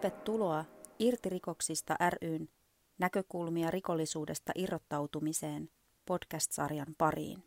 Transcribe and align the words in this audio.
Tervetuloa 0.00 0.64
Irti 0.98 1.28
rikoksista 1.28 1.96
ryn 2.22 2.48
näkökulmia 2.98 3.70
rikollisuudesta 3.70 4.52
irrottautumiseen 4.54 5.70
podcast-sarjan 6.06 6.94
pariin. 6.98 7.42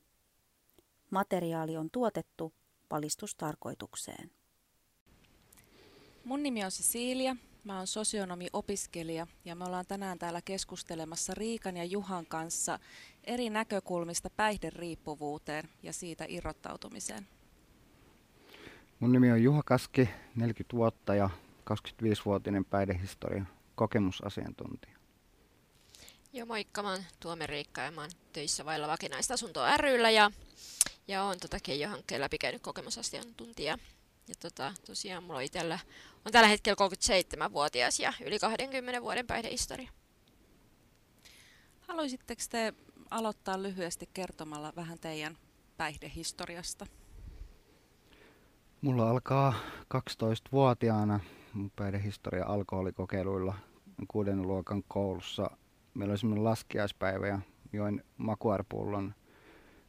Materiaali 1.12 1.78
on 1.78 1.90
tuotettu 1.92 2.54
valistustarkoitukseen. 2.92 4.32
Mun 6.26 6.44
nimi 6.44 6.64
on 6.64 6.72
Cecilia, 6.72 7.36
mä 7.64 7.78
oon 7.78 7.88
sosionomi-opiskelija 7.88 9.28
ja 9.46 9.56
me 9.56 9.66
ollaan 9.66 9.86
tänään 9.88 10.20
täällä 10.20 10.42
keskustelemassa 10.42 11.34
Riikan 11.34 11.78
ja 11.78 11.84
Juhan 11.84 12.26
kanssa 12.26 12.80
eri 13.24 13.50
näkökulmista 13.50 14.30
päihderiippuvuuteen 14.30 15.70
ja 15.84 15.94
siitä 15.94 16.26
irrottautumiseen. 16.28 17.28
Mun 19.00 19.12
nimi 19.12 19.32
on 19.32 19.44
Juha 19.44 19.64
Kaski, 19.66 20.10
40 20.36 20.78
vuotta 20.78 21.16
ja 21.16 21.30
25-vuotinen 21.70 22.66
päihdehistoria 22.66 23.46
kokemusasiantuntija. 23.76 24.98
Joo, 26.34 26.46
moikka. 26.46 26.84
Mä 26.84 26.92
oon 26.92 27.04
Tuomi 27.20 27.48
Riikka 27.48 27.82
ja 27.82 27.92
mä 27.92 28.02
oon 28.02 28.10
töissä 28.34 28.66
vailla 28.66 28.88
vakinaista 28.88 29.34
asuntoa 29.34 29.78
ryllä 29.78 30.10
ja, 30.10 30.32
ja 31.08 31.24
oon 31.24 31.38
tota 31.42 31.58
Keijo-hankkeen 31.64 32.22
läpikäynyt 32.22 32.62
kokemusasiantuntija. 32.62 33.78
Ja 34.28 34.36
tota, 34.40 34.74
tosiaan 34.86 35.24
mulla 35.24 35.42
itellä 35.42 35.80
on 36.26 36.32
tällä 36.32 36.48
hetkellä 36.48 36.88
37-vuotias 37.48 38.00
ja 38.00 38.14
yli 38.26 38.40
20 38.40 39.02
vuoden 39.02 39.28
päihdehistoria. 39.28 39.92
Haluaisitteko 41.80 42.42
te 42.50 42.74
aloittaa 43.10 43.64
lyhyesti 43.64 44.10
kertomalla 44.14 44.74
vähän 44.76 45.00
teidän 45.00 45.38
päihdehistoriasta? 45.78 46.86
Mulla 48.82 49.10
alkaa 49.10 49.54
12-vuotiaana 49.94 51.14
mun 51.14 51.41
päihdehistoria 51.76 52.46
alkoholikokeiluilla 52.46 53.54
kuuden 54.08 54.42
luokan 54.42 54.84
koulussa. 54.88 55.52
Meillä 55.94 56.12
oli 56.12 56.18
semmoinen 56.18 56.44
laskiaispäivä 56.44 57.28
ja 57.28 57.40
join 57.74 58.04
makuarpullon 58.18 59.14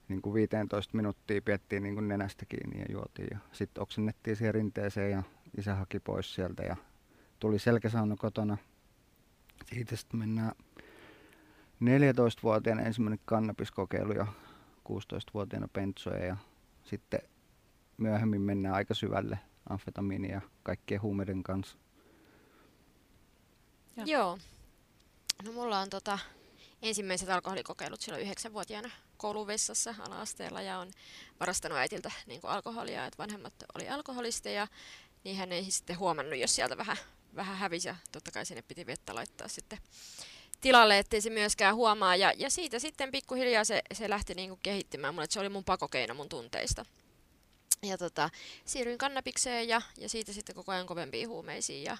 niin 0.08 0.22
kuin 0.22 0.34
15 0.34 0.96
minuuttia 0.96 1.42
piettiin 1.42 1.82
niin 1.82 1.94
kuin 1.94 2.08
nenästä 2.08 2.46
kiinni 2.46 2.80
ja 2.80 2.86
juotiin. 2.90 3.28
Ja 3.30 3.38
sitten 3.52 3.82
oksennettiin 3.82 4.36
siihen 4.36 4.54
rinteeseen 4.54 5.10
ja 5.10 5.22
isä 5.58 5.74
haki 5.74 6.00
pois 6.00 6.34
sieltä 6.34 6.62
ja 6.62 6.76
tuli 7.38 7.58
selkäsauna 7.58 8.16
kotona. 8.16 8.56
Siitä 9.66 9.96
sitten 9.96 10.20
mennään 10.20 10.52
14-vuotiaana 11.82 12.82
ensimmäinen 12.82 13.20
kannabiskokeilu 13.24 14.12
ja 14.12 14.26
16-vuotiaana 14.88 15.68
pentsoja 15.72 16.24
ja 16.24 16.36
sitten 16.84 17.20
myöhemmin 17.98 18.42
mennään 18.42 18.74
aika 18.74 18.94
syvälle 18.94 19.38
amfetamiinia 19.72 20.34
ja 20.34 20.40
kaikkien 20.62 21.02
huumeiden 21.02 21.42
kanssa. 21.42 21.78
Joo. 23.96 24.06
Joo. 24.06 24.38
No 25.44 25.52
mulla 25.52 25.78
on 25.78 25.90
tota, 25.90 26.18
ensimmäiset 26.82 27.30
alkoholikokeilut 27.30 28.00
silloin 28.00 28.22
yhdeksänvuotiaana 28.22 28.90
kouluvessassa 29.16 29.94
ala-asteella 29.98 30.62
ja 30.62 30.78
on 30.78 30.90
varastanut 31.40 31.78
äitiltä 31.78 32.10
niin 32.26 32.40
alkoholia, 32.42 33.06
että 33.06 33.18
vanhemmat 33.18 33.54
oli 33.74 33.88
alkoholisteja, 33.88 34.66
niin 35.24 35.36
hän 35.36 35.52
ei 35.52 35.70
sitten 35.70 35.98
huomannut, 35.98 36.38
jos 36.38 36.54
sieltä 36.54 36.76
vähän, 36.76 36.96
vähän 37.34 37.56
hävisi 37.56 37.88
ja 37.88 37.96
totta 38.12 38.30
kai 38.30 38.46
sinne 38.46 38.62
piti 38.62 38.86
vettä 38.86 39.14
laittaa 39.14 39.48
sitten 39.48 39.78
tilalle, 40.60 40.98
ettei 40.98 41.20
se 41.20 41.30
myöskään 41.30 41.74
huomaa. 41.74 42.16
Ja, 42.16 42.32
ja 42.36 42.50
siitä 42.50 42.78
sitten 42.78 43.10
pikkuhiljaa 43.10 43.64
se, 43.64 43.82
se 43.92 44.10
lähti 44.10 44.34
niin 44.34 44.48
kuin 44.48 44.60
kehittymään 44.62 45.14
mulle, 45.14 45.24
että 45.24 45.34
se 45.34 45.40
oli 45.40 45.48
mun 45.48 45.64
pakokeino 45.64 46.14
mun 46.14 46.28
tunteista. 46.28 46.84
Ja 47.82 47.98
tota, 47.98 48.30
siirryin 48.64 48.98
kannabikseen 48.98 49.68
ja, 49.68 49.82
ja 49.98 50.08
siitä 50.08 50.32
sitten 50.32 50.54
koko 50.54 50.72
ajan 50.72 50.86
kovempiin 50.86 51.28
huumeisiin. 51.28 51.84
Ja, 51.84 51.96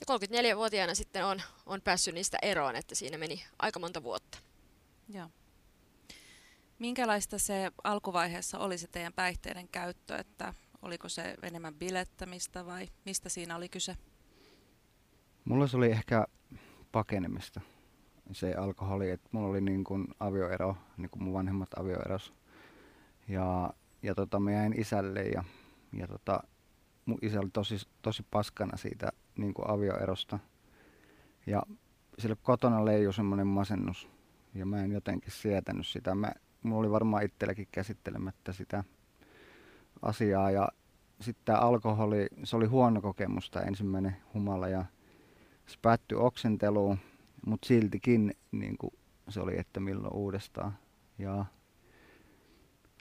ja 0.00 0.16
34-vuotiaana 0.16 0.94
sitten 0.94 1.26
on, 1.26 1.42
on 1.66 1.80
päässyt 1.82 2.14
niistä 2.14 2.38
eroon, 2.42 2.76
että 2.76 2.94
siinä 2.94 3.18
meni 3.18 3.44
aika 3.58 3.78
monta 3.78 4.02
vuotta. 4.02 4.38
Joo. 5.08 5.26
Minkälaista 6.78 7.38
se 7.38 7.72
alkuvaiheessa 7.84 8.58
oli 8.58 8.78
se 8.78 8.86
teidän 8.86 9.12
päihteiden 9.12 9.68
käyttö, 9.68 10.16
että 10.16 10.54
oliko 10.82 11.08
se 11.08 11.36
enemmän 11.42 11.74
bilettämistä 11.74 12.66
vai 12.66 12.88
mistä 13.04 13.28
siinä 13.28 13.56
oli 13.56 13.68
kyse? 13.68 13.96
Mulla 15.44 15.66
se 15.66 15.76
oli 15.76 15.90
ehkä 15.90 16.26
pakenemista 16.92 17.60
se 18.32 18.54
alkoholi, 18.54 19.10
että 19.10 19.28
mulla 19.32 19.48
oli 19.48 19.60
niin 19.60 19.84
kuin 19.84 20.08
avioero, 20.20 20.76
niin 20.96 21.10
kuin 21.10 21.22
mun 21.22 21.34
vanhemmat 21.34 21.68
avioeros. 21.78 22.32
Ja, 23.28 23.72
ja 24.02 24.14
tota, 24.14 24.40
mä 24.40 24.52
jäin 24.52 24.80
isälle 24.80 25.22
ja, 25.22 25.44
ja 25.92 26.06
tota, 26.06 26.42
mun 27.06 27.18
isä 27.22 27.40
oli 27.40 27.50
tosi, 27.52 27.76
tosi 28.02 28.26
paskana 28.30 28.76
siitä 28.76 29.12
niin 29.38 29.54
kuin 29.54 29.70
avioerosta. 29.70 30.38
Ja 31.46 31.62
sille 32.18 32.36
kotona 32.42 32.84
leijui 32.84 33.14
semmoinen 33.14 33.46
masennus 33.46 34.08
ja 34.54 34.66
mä 34.66 34.84
en 34.84 34.92
jotenkin 34.92 35.32
sietänyt 35.32 35.86
sitä. 35.86 36.14
Mä, 36.14 36.32
mulla 36.62 36.80
oli 36.80 36.90
varmaan 36.90 37.24
itselläkin 37.24 37.68
käsittelemättä 37.72 38.52
sitä 38.52 38.84
asiaa 40.02 40.50
ja 40.50 40.68
sitten 41.20 41.44
tämä 41.44 41.58
alkoholi, 41.58 42.26
se 42.44 42.56
oli 42.56 42.66
huono 42.66 43.00
kokemus 43.00 43.50
tämä 43.50 43.64
ensimmäinen 43.64 44.16
humala 44.34 44.68
ja 44.68 44.84
se 45.66 45.78
päättyi 45.82 46.18
oksenteluun 46.18 46.98
mutta 47.46 47.66
siltikin 47.66 48.32
niin 48.52 48.78
kuin 48.78 48.92
se 49.28 49.40
oli, 49.40 49.58
että 49.58 49.80
milloin 49.80 50.14
uudestaan. 50.14 50.78
Ja 51.18 51.44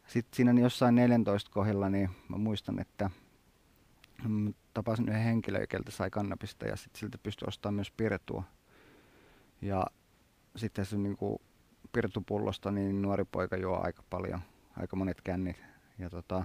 sitten 0.10 0.36
siinä 0.36 0.62
jossain 0.62 0.96
14 0.96 1.52
kohdalla, 1.52 1.90
niin 1.90 2.10
mä 2.30 2.38
muistan, 2.38 2.80
että 2.80 3.10
mä 4.28 4.52
tapasin 4.74 5.10
yhden 5.10 5.24
henkilön, 5.24 5.68
keltä 5.70 5.92
sai 5.92 6.10
kannabista 6.10 6.66
ja 6.66 6.76
sitten 6.76 7.00
siltä 7.00 7.18
pystyi 7.18 7.46
ostamaan 7.48 7.76
myös 7.76 7.92
pirtua. 7.92 8.44
Ja 9.62 9.86
sitten 10.56 10.86
se 10.86 10.98
niin 10.98 11.18
kuin 11.18 11.42
pirtupullosta 11.92 12.72
niin 12.72 13.02
nuori 13.02 13.26
poika 13.26 13.58
juo 13.58 13.80
aika 13.84 14.04
paljon, 14.10 14.42
aika 14.78 14.96
monet 14.96 15.22
kännit. 15.22 15.62
Ja 16.00 16.10
tota, 16.10 16.44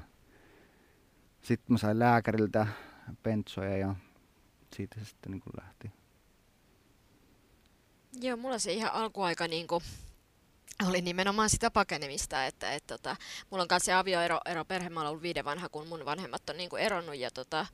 sitten 1.43 1.75
mä 1.75 1.79
sain 1.79 1.99
lääkäriltä 1.99 2.67
pentsoja 3.23 3.77
ja 3.77 3.95
siitä 4.77 5.01
se 5.01 5.05
sitten 5.05 5.33
niin 5.33 5.41
kuin 5.41 5.53
lähti. 5.61 5.91
Joo, 8.21 8.37
mulla 8.37 8.59
se 8.59 8.73
ihan 8.73 8.93
alkuaika 8.93 9.49
niin 9.49 9.67
kuin 9.67 9.85
oli 10.89 11.01
nimenomaan 11.01 11.51
sitä 11.51 11.71
pakenemista, 11.71 12.47
että 12.47 12.75
et, 12.75 12.87
tota, 12.87 13.17
mulla 13.51 13.63
on 13.63 13.69
kanssa 13.69 13.87
se 13.87 13.93
avioero 13.93 14.41
ero 14.45 14.65
perhe, 14.65 14.89
mä 14.89 15.01
olen 15.01 15.11
ollut 15.11 15.23
viiden 15.23 15.45
vanha, 15.45 15.69
kun 15.69 15.89
mun 15.89 16.05
vanhemmat 16.05 16.51
on 16.51 16.57
niin 16.57 16.71
kuin 16.71 16.83
eronnut 16.83 17.17
ja 17.17 17.31
tota, 17.31 17.67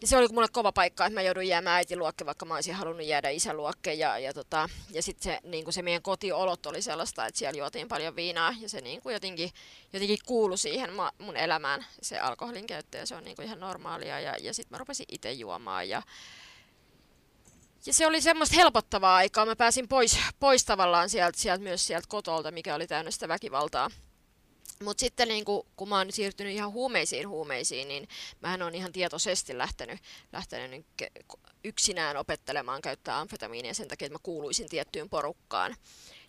ja 0.00 0.06
se 0.06 0.16
oli 0.16 0.28
mulle 0.28 0.48
kova 0.52 0.72
paikka, 0.72 1.06
että 1.06 1.14
mä 1.14 1.22
joudun 1.22 1.48
jäämään 1.48 1.76
äitin 1.76 1.98
luokke, 1.98 2.26
vaikka 2.26 2.46
mä 2.46 2.54
olisin 2.54 2.74
halunnut 2.74 3.06
jäädä 3.06 3.28
isän 3.28 3.56
luokke. 3.56 3.94
Ja, 3.94 4.18
ja, 4.18 4.34
tota, 4.34 4.68
ja 4.90 5.02
sitten 5.02 5.32
se, 5.32 5.48
niin 5.48 5.72
se 5.72 5.82
meidän 5.82 6.02
kotiolot 6.02 6.66
oli 6.66 6.82
sellaista, 6.82 7.26
että 7.26 7.38
siellä 7.38 7.58
juotiin 7.58 7.88
paljon 7.88 8.16
viinaa 8.16 8.54
ja 8.60 8.68
se 8.68 8.80
niin 8.80 9.02
kuin 9.02 9.12
jotenkin, 9.12 9.50
jotenkin 9.92 10.18
kuulu 10.26 10.56
siihen 10.56 10.90
mun 11.18 11.36
elämään, 11.36 11.86
se 12.02 12.18
alkoholin 12.18 12.66
käyttö 12.66 12.98
ja 12.98 13.06
se 13.06 13.14
on 13.14 13.24
niin 13.24 13.36
kuin 13.36 13.46
ihan 13.46 13.60
normaalia. 13.60 14.20
Ja, 14.20 14.36
ja 14.40 14.54
sitten 14.54 14.74
mä 14.74 14.78
rupesin 14.78 15.06
itse 15.08 15.32
juomaan 15.32 15.88
ja, 15.88 16.02
ja 17.86 17.92
se 17.94 18.06
oli 18.06 18.20
semmoista 18.20 18.56
helpottavaa 18.56 19.16
aikaa. 19.16 19.46
Mä 19.46 19.56
pääsin 19.56 19.88
pois, 19.88 20.18
pois 20.40 20.64
tavallaan 20.64 21.10
sieltä, 21.10 21.40
sieltä 21.40 21.62
myös 21.62 21.86
sieltä 21.86 22.08
kotolta, 22.08 22.50
mikä 22.50 22.74
oli 22.74 22.86
täynnä 22.86 23.10
sitä 23.10 23.28
väkivaltaa. 23.28 23.90
Mutta 24.84 25.00
sitten 25.00 25.28
niin 25.28 25.44
kun, 25.44 25.66
kun 25.76 25.88
mä 25.88 25.98
oon 25.98 26.12
siirtynyt 26.12 26.52
ihan 26.52 26.72
huumeisiin 26.72 27.28
huumeisiin, 27.28 27.88
niin 27.88 28.08
mähän 28.40 28.62
on 28.62 28.74
ihan 28.74 28.92
tietoisesti 28.92 29.58
lähtenyt, 29.58 30.00
lähtenyt 30.32 30.70
niin 30.70 30.86
yksinään 31.64 32.16
opettelemaan 32.16 32.82
käyttää 32.82 33.20
amfetamiinia 33.20 33.74
sen 33.74 33.88
takia, 33.88 34.06
että 34.06 34.14
mä 34.14 34.22
kuuluisin 34.22 34.68
tiettyyn 34.68 35.08
porukkaan 35.08 35.76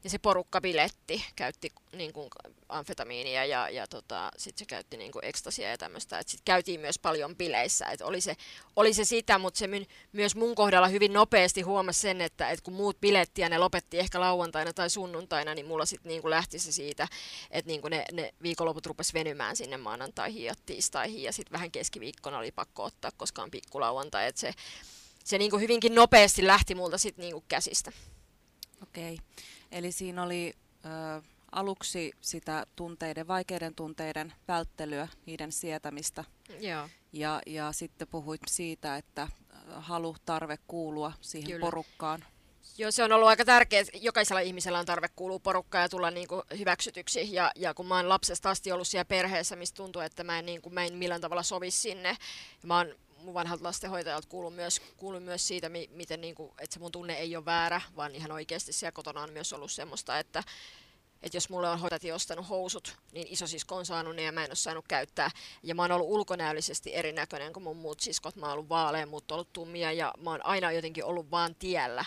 ja 0.04 0.10
se 0.10 0.18
porukka 0.18 0.62
biletti 0.62 1.26
käytti 1.36 1.72
niin 1.94 2.14
kuin, 2.14 2.30
amfetamiinia 2.70 3.46
ja, 3.46 3.70
ja 3.70 3.88
tota, 3.88 4.32
sitten 4.38 4.60
se 4.60 4.66
käytti 4.66 4.98
niin 4.98 5.12
kuin, 5.12 5.26
ekstasia 5.26 5.70
ja 5.70 5.78
tämmöistä. 5.78 6.22
Sitten 6.22 6.46
käytiin 6.46 6.80
myös 6.80 7.00
paljon 7.00 7.36
bileissä. 7.36 7.86
Et 7.86 8.02
oli, 8.02 8.22
se, 8.22 8.36
oli 8.76 8.94
se 8.94 9.06
sitä, 9.06 9.38
mutta 9.38 9.58
se 9.58 9.68
min, 9.68 9.88
myös 10.12 10.36
mun 10.36 10.56
kohdalla 10.56 10.88
hyvin 10.88 11.14
nopeasti 11.14 11.62
huomasi 11.62 12.00
sen, 12.00 12.22
että 12.22 12.50
et 12.50 12.62
kun 12.62 12.74
muut 12.74 13.02
biletti 13.02 13.42
ja 13.42 13.50
ne 13.50 13.58
lopetti 13.58 14.00
ehkä 14.00 14.20
lauantaina 14.20 14.74
tai 14.74 14.90
sunnuntaina, 14.90 15.56
niin 15.56 15.66
mulla 15.66 15.86
sitten 15.86 16.10
niin 16.10 16.22
kuin 16.22 16.30
lähti 16.30 16.60
se 16.60 16.72
siitä, 16.72 17.08
että 17.52 17.70
niin 17.70 17.82
kuin 17.82 17.92
ne, 17.92 18.06
ne 18.12 18.34
viikonloput 18.42 18.86
rupesi 18.86 19.14
venymään 19.14 19.56
sinne 19.56 19.78
maanantaihin 19.78 20.44
ja 20.44 20.54
tiistaihin 20.66 21.24
ja 21.24 21.34
sitten 21.34 21.52
vähän 21.52 21.72
keskiviikkona 21.72 22.38
oli 22.38 22.52
pakko 22.52 22.84
ottaa, 22.84 23.12
koska 23.18 23.44
on 23.44 23.52
pikkulauantai. 23.52 24.28
Et 24.28 24.38
se 24.38 24.54
se 25.30 25.38
niin 25.38 25.52
kuin 25.52 25.62
hyvinkin 25.62 25.96
nopeasti 25.96 26.48
lähti 26.48 26.76
multa 26.76 26.98
sitten 26.98 27.24
niin 27.24 27.34
kuin 27.34 27.46
käsistä. 27.48 27.92
Okei. 28.84 29.14
Okay. 29.14 29.26
Eli 29.72 29.92
siinä 29.92 30.24
oli 30.24 30.54
ö, 30.86 31.22
aluksi 31.52 32.12
sitä 32.22 32.66
tunteiden, 32.76 33.28
vaikeiden 33.28 33.76
tunteiden 33.76 34.34
välttelyä, 34.48 35.08
niiden 35.26 35.52
sietämistä. 35.52 36.24
Joo. 36.60 36.90
Ja, 37.14 37.42
ja 37.46 37.72
sitten 37.72 38.08
puhuit 38.08 38.42
siitä, 38.48 38.98
että 38.98 39.28
halu, 39.70 40.16
tarve 40.26 40.58
kuulua 40.68 41.12
siihen 41.22 41.52
Kyllä. 41.52 41.66
porukkaan. 41.66 42.26
Joo, 42.78 42.92
se 42.92 43.04
on 43.04 43.12
ollut 43.12 43.28
aika 43.28 43.46
tärkeää. 43.46 43.84
Jokaisella 43.94 44.40
ihmisellä 44.40 44.80
on 44.80 44.86
tarve 44.86 45.08
kuulua 45.16 45.40
porukkaan 45.40 45.82
ja 45.82 45.90
tulla 45.90 46.12
niin 46.12 46.28
kuin 46.28 46.42
hyväksytyksi. 46.58 47.34
Ja, 47.34 47.52
ja 47.56 47.74
kun 47.74 47.86
mä 47.86 47.96
oon 47.96 48.10
lapsesta 48.10 48.50
asti 48.50 48.72
ollut 48.72 48.88
siellä 48.88 49.06
perheessä, 49.06 49.56
missä 49.56 49.76
tuntuu, 49.76 50.02
että 50.02 50.24
mä 50.24 50.40
en, 50.40 50.46
niin 50.46 50.62
kuin, 50.62 50.74
mä 50.74 50.84
en 50.84 50.94
millään 50.94 51.22
tavalla 51.22 51.44
sovi 51.44 51.72
sinne. 51.72 52.18
Mä 52.64 52.78
oon 52.78 52.96
mun 53.22 53.34
vanhalta 53.34 53.64
lastenhoitajalta 53.64 54.28
kuuluu 54.28 54.50
myös, 54.52 54.82
kuuluu 54.98 55.20
myös 55.20 55.48
siitä, 55.48 55.70
mi, 55.70 55.90
miten 55.92 56.22
niin 56.22 56.36
kuin, 56.36 56.52
että 56.60 56.74
se 56.74 56.80
mun 56.80 56.92
tunne 56.92 57.14
ei 57.14 57.36
ole 57.36 57.46
väärä, 57.46 57.82
vaan 57.96 58.16
ihan 58.16 58.32
oikeasti 58.32 58.74
siellä 58.74 58.92
kotona 58.92 59.22
on 59.22 59.34
myös 59.34 59.54
ollut 59.54 59.72
semmoista, 59.72 60.20
että, 60.20 60.44
että 61.22 61.38
jos 61.38 61.50
mulle 61.50 61.70
on 61.70 61.80
hoitajat 61.80 62.16
ostanut 62.16 62.50
housut, 62.50 62.98
niin 63.12 63.28
isosisko 63.30 63.76
on 63.76 63.86
saanut 63.86 64.16
ne 64.16 64.22
ja 64.22 64.32
mä 64.32 64.44
en 64.44 64.50
ole 64.50 64.56
saanut 64.56 64.88
käyttää. 64.88 65.32
Ja 65.64 65.76
mä 65.76 65.82
oon 65.82 65.92
ollut 65.92 66.10
ulkonäöllisesti 66.10 66.96
erinäköinen 66.96 67.54
kuin 67.54 67.64
mun 67.64 67.78
muut 67.78 68.00
siskot. 68.00 68.36
Mä 68.36 68.46
oon 68.46 68.54
ollut 68.54 68.70
vaalea, 68.70 69.06
muut 69.06 69.32
ollut 69.32 69.54
tummia 69.54 69.92
ja 69.92 70.14
mä 70.18 70.30
oon 70.30 70.46
aina 70.46 70.72
jotenkin 70.72 71.06
ollut 71.06 71.32
vaan 71.32 71.56
tiellä. 71.56 72.06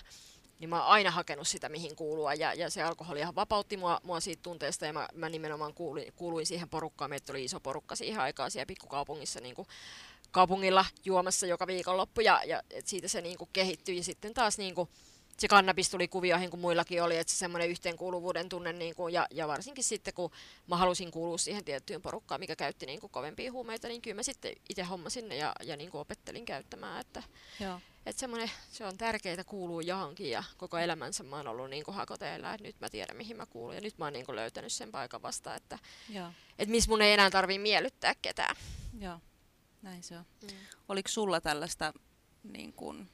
Niin 0.59 0.71
mä 0.71 0.83
oon 0.83 0.91
aina 0.91 1.11
hakenut 1.11 1.49
sitä, 1.49 1.69
mihin 1.69 1.97
kuulua. 1.97 2.35
Ja, 2.35 2.55
ja 2.55 2.71
se 2.71 2.83
alkoholihan 2.83 3.35
vapautti 3.35 3.77
mua, 3.77 4.01
mua 4.03 4.21
siitä 4.21 4.43
tunteesta 4.43 4.87
ja 4.87 4.93
mä, 4.93 5.09
mä 5.15 5.29
nimenomaan 5.29 5.75
kuuluin, 5.75 6.13
kuuluin 6.17 6.47
siihen 6.47 6.69
porukkaan. 6.69 7.11
Meitä 7.11 7.33
oli 7.33 7.45
iso 7.45 7.61
porukka 7.61 7.97
siihen 7.97 8.21
aikaan 8.21 8.51
siellä 8.51 8.67
pikkukaupungissa 8.67 9.41
niin 9.41 9.55
kuin 9.55 9.69
kaupungilla 10.33 10.85
juomassa 11.05 11.47
joka 11.47 11.67
viikonloppu 11.67 12.21
ja, 12.21 12.43
ja 12.45 12.63
siitä 12.85 13.09
se 13.09 13.21
niin 13.21 13.39
kuin 13.39 13.51
kehittyi. 13.53 13.97
Ja 13.97 14.05
sitten 14.05 14.35
taas 14.35 14.59
niin 14.59 14.75
kuin, 14.75 14.89
se 15.39 15.49
kannabis 15.49 15.91
tuli 15.91 16.09
kuvioihin 16.09 16.51
kuin 16.51 16.61
muillakin 16.61 17.03
oli, 17.03 17.19
että 17.19 17.33
se 17.33 17.37
semmoinen 17.37 17.69
yhteenkuuluvuuden 17.69 18.49
tunne, 18.49 18.73
niin 18.73 18.95
kuin, 18.95 19.15
ja, 19.15 19.27
ja 19.31 19.49
varsinkin 19.49 19.85
sitten 19.85 20.15
kun 20.15 20.31
mä 20.67 20.77
halusin 20.77 21.11
kuulua 21.11 21.39
siihen 21.39 21.65
tiettyyn 21.65 22.03
porukkaan, 22.03 22.41
mikä 22.41 22.57
käytti 22.57 22.87
niin 22.87 23.01
kuin 23.01 23.11
kovempia 23.11 23.53
huumeita, 23.53 23.89
niin 23.89 24.03
kyllä 24.03 24.15
mä 24.15 24.23
sitten 24.23 24.53
itse 24.69 24.83
hommasin 24.83 25.29
ne 25.29 25.37
ja, 25.37 25.53
ja 25.65 25.77
niin 25.77 25.91
kuin 25.91 26.01
opettelin 26.01 26.45
käyttämään, 26.45 27.01
että, 27.01 27.23
Joo. 27.61 27.81
että 28.07 28.21
semmoinen, 28.21 28.51
se 28.73 28.85
on 28.85 28.99
tärkeää 28.99 29.45
kuulua 29.45 29.83
johonkin 29.83 30.31
ja 30.31 30.45
koko 30.57 30.79
elämänsä 30.79 31.23
mä 31.23 31.37
oon 31.37 31.49
ollut 31.49 31.71
niin 31.71 31.85
kuin 31.85 31.95
hakoteilla, 31.95 32.55
että 32.55 32.67
nyt 32.67 32.81
mä 32.81 32.91
tiedän 32.91 33.17
mihin 33.17 33.37
mä 33.37 33.47
kuulun 33.47 33.75
ja 33.75 33.81
nyt 33.81 33.99
mä 33.99 34.05
oon 34.05 34.13
niin 34.13 34.27
kuin 34.27 34.37
löytänyt 34.37 34.73
sen 34.73 34.93
paikan 34.93 35.23
vasta, 35.23 35.55
että, 35.55 35.79
Joo. 36.09 36.29
että 36.59 36.71
missä 36.71 36.91
mun 36.91 37.03
ei 37.03 37.13
enää 37.13 37.31
tarvii 37.31 37.59
miellyttää 37.59 38.15
ketään. 38.23 38.57
Joo. 39.01 39.19
Näin 39.83 40.03
se 40.03 40.19
on. 40.19 40.25
Mm. 40.43 40.49
Oliko 40.89 41.09
sulla 41.09 41.41
tällaista 41.41 41.93
niin 42.43 42.73
kuin, 42.73 43.09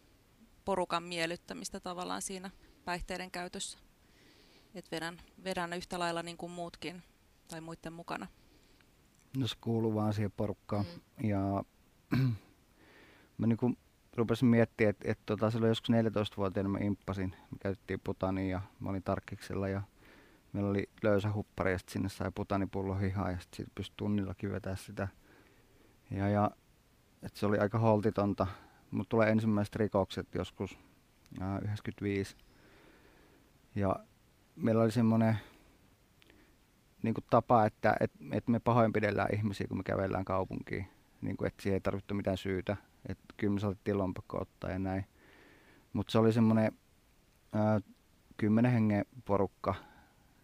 porukan 0.65 1.03
miellyttämistä 1.03 1.81
tavallaan 1.81 2.23
siinä 2.23 2.51
päihteiden 2.85 3.31
käytössä? 3.31 3.79
Että 4.75 4.97
vedän, 4.97 5.19
vedän 5.45 5.73
yhtä 5.73 5.99
lailla 5.99 6.23
niin 6.23 6.37
kuin 6.37 6.53
muutkin 6.53 7.03
tai 7.49 7.61
muiden 7.61 7.93
mukana. 7.93 8.27
No 9.37 9.47
se 9.47 9.57
kuuluu 9.61 9.95
vaan 9.95 10.13
siihen 10.13 10.33
porukkaan. 10.37 10.85
Mm. 10.85 11.29
Ja 11.29 11.65
mä 13.39 13.47
niinku 13.47 13.75
rupesin 14.17 14.49
miettimään, 14.49 14.91
että 14.91 15.11
et 15.11 15.19
tota, 15.27 15.51
silloin 15.51 15.69
joskus 15.69 15.91
14-vuotiaana 15.91 16.69
mä 16.69 16.79
imppasin. 16.79 17.31
Me 17.51 17.59
käytettiin 17.61 18.01
putania 18.05 18.49
ja 18.49 18.61
mä 18.81 18.91
olin 18.91 19.03
tarkkiksella 19.03 19.69
ja 19.69 19.83
meillä 20.53 20.71
oli 20.71 20.89
löysä 21.03 21.33
huppari 21.33 21.73
ja 21.73 21.79
sinne 21.89 22.09
sai 22.09 22.31
putanipullo 22.35 22.95
hihaa 22.95 23.31
ja 23.31 23.39
sit 23.41 23.55
siitä 23.55 23.73
pystyi 23.75 23.97
tunnillakin 23.97 24.53
vetää 24.53 24.77
sitä. 24.77 25.09
Ja, 26.11 26.29
ja 26.29 26.51
et 27.23 27.37
se 27.37 27.47
oli 27.47 27.59
aika 27.59 27.79
holtitonta. 27.79 28.47
Mut 28.91 29.09
tulee 29.09 29.31
ensimmäiset 29.31 29.77
rikokset 29.77 30.35
joskus 30.35 30.79
ää, 31.41 31.59
95. 31.59 32.37
Ja 33.75 33.97
meillä 34.57 34.83
oli 34.83 34.91
semmoinen 34.91 35.39
niin 37.03 37.15
tapa, 37.31 37.67
että 37.67 37.97
et, 38.01 38.13
et 38.33 38.49
me 38.49 38.61
pahoinpidellään 38.61 39.35
ihmisiä, 39.35 39.67
kun 39.69 39.77
me 39.77 39.83
kävellään 39.83 40.25
kaupunkiin. 40.25 40.87
Niin 41.21 41.37
kuin, 41.37 41.47
että 41.47 41.63
siihen 41.63 41.75
ei 41.75 41.81
tarvittu 41.81 42.15
mitään 42.15 42.37
syytä. 42.37 42.77
Että 43.09 43.25
kyllä 43.37 43.55
me 43.55 43.61
saatettiin 43.61 43.99
lompakko 43.99 44.39
ottaa 44.41 44.71
ja 44.71 44.79
näin. 44.79 45.05
Mutta 45.93 46.11
se 46.11 46.19
oli 46.19 46.33
semmoinen 46.33 46.73
kymmenen 48.37 48.73
hengen 48.73 49.05
porukka. 49.25 49.75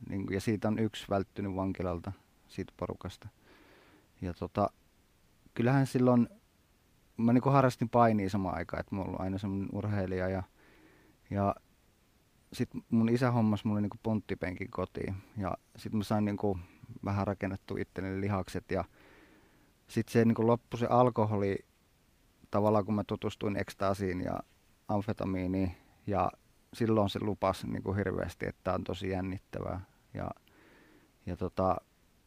Niin, 0.09 0.27
kuin- 0.27 0.35
ja 0.35 0.41
siitä 0.41 0.69
on 0.69 0.79
yksi 0.79 1.07
välttynyt 1.11 1.57
vankilalta 1.57 2.13
siitä 2.49 2.73
porukasta. 2.77 3.29
Ja 4.21 4.35
tota, 4.35 4.71
kyllähän 5.55 5.87
silloin, 5.87 6.29
mä 7.17 7.33
niin 7.33 7.43
harrastin 7.45 7.89
painia 7.89 8.31
samaan 8.31 8.57
aikaan, 8.57 8.81
että 8.81 8.95
mä 8.95 9.03
ollut 9.03 9.21
aina 9.21 9.39
semmoinen 9.39 9.69
urheilija 9.73 10.29
ja, 10.29 10.43
ja 11.31 11.55
sitten 12.53 12.83
mun 12.91 13.09
isä 13.09 13.31
hommas 13.31 13.65
mulle 13.65 13.81
niinku 13.81 13.99
ponttipenkin 14.03 14.71
kotiin 14.71 15.15
ja 15.37 15.55
sitten 15.77 15.99
mä 15.99 16.05
sain 16.05 16.25
niinku 16.25 16.59
vähän 17.05 17.27
rakennettu 17.27 17.77
itselleni 17.77 18.21
lihakset 18.21 18.71
ja 18.71 18.85
sitten 19.89 20.13
se 20.13 20.25
niinku 20.25 20.47
loppui 20.47 20.79
se 20.79 20.87
alkoholi 20.87 21.59
tavallaan 22.51 22.85
kun 22.85 22.95
mä 22.95 23.05
tutustuin 23.05 23.57
ekstaasiin 23.57 24.21
ja 24.21 24.41
amfetamiiniin 24.89 25.73
ja 26.07 26.31
silloin 26.75 27.11
se 27.11 27.19
lupasi 27.23 27.67
niinku 27.67 27.93
hirveästi, 27.93 28.47
että 28.47 28.75
on 28.75 28.85
tosi 28.85 29.09
jännittävää 29.09 29.81
ja, 30.15 30.31
ja 31.27 31.37
tota, 31.37 31.77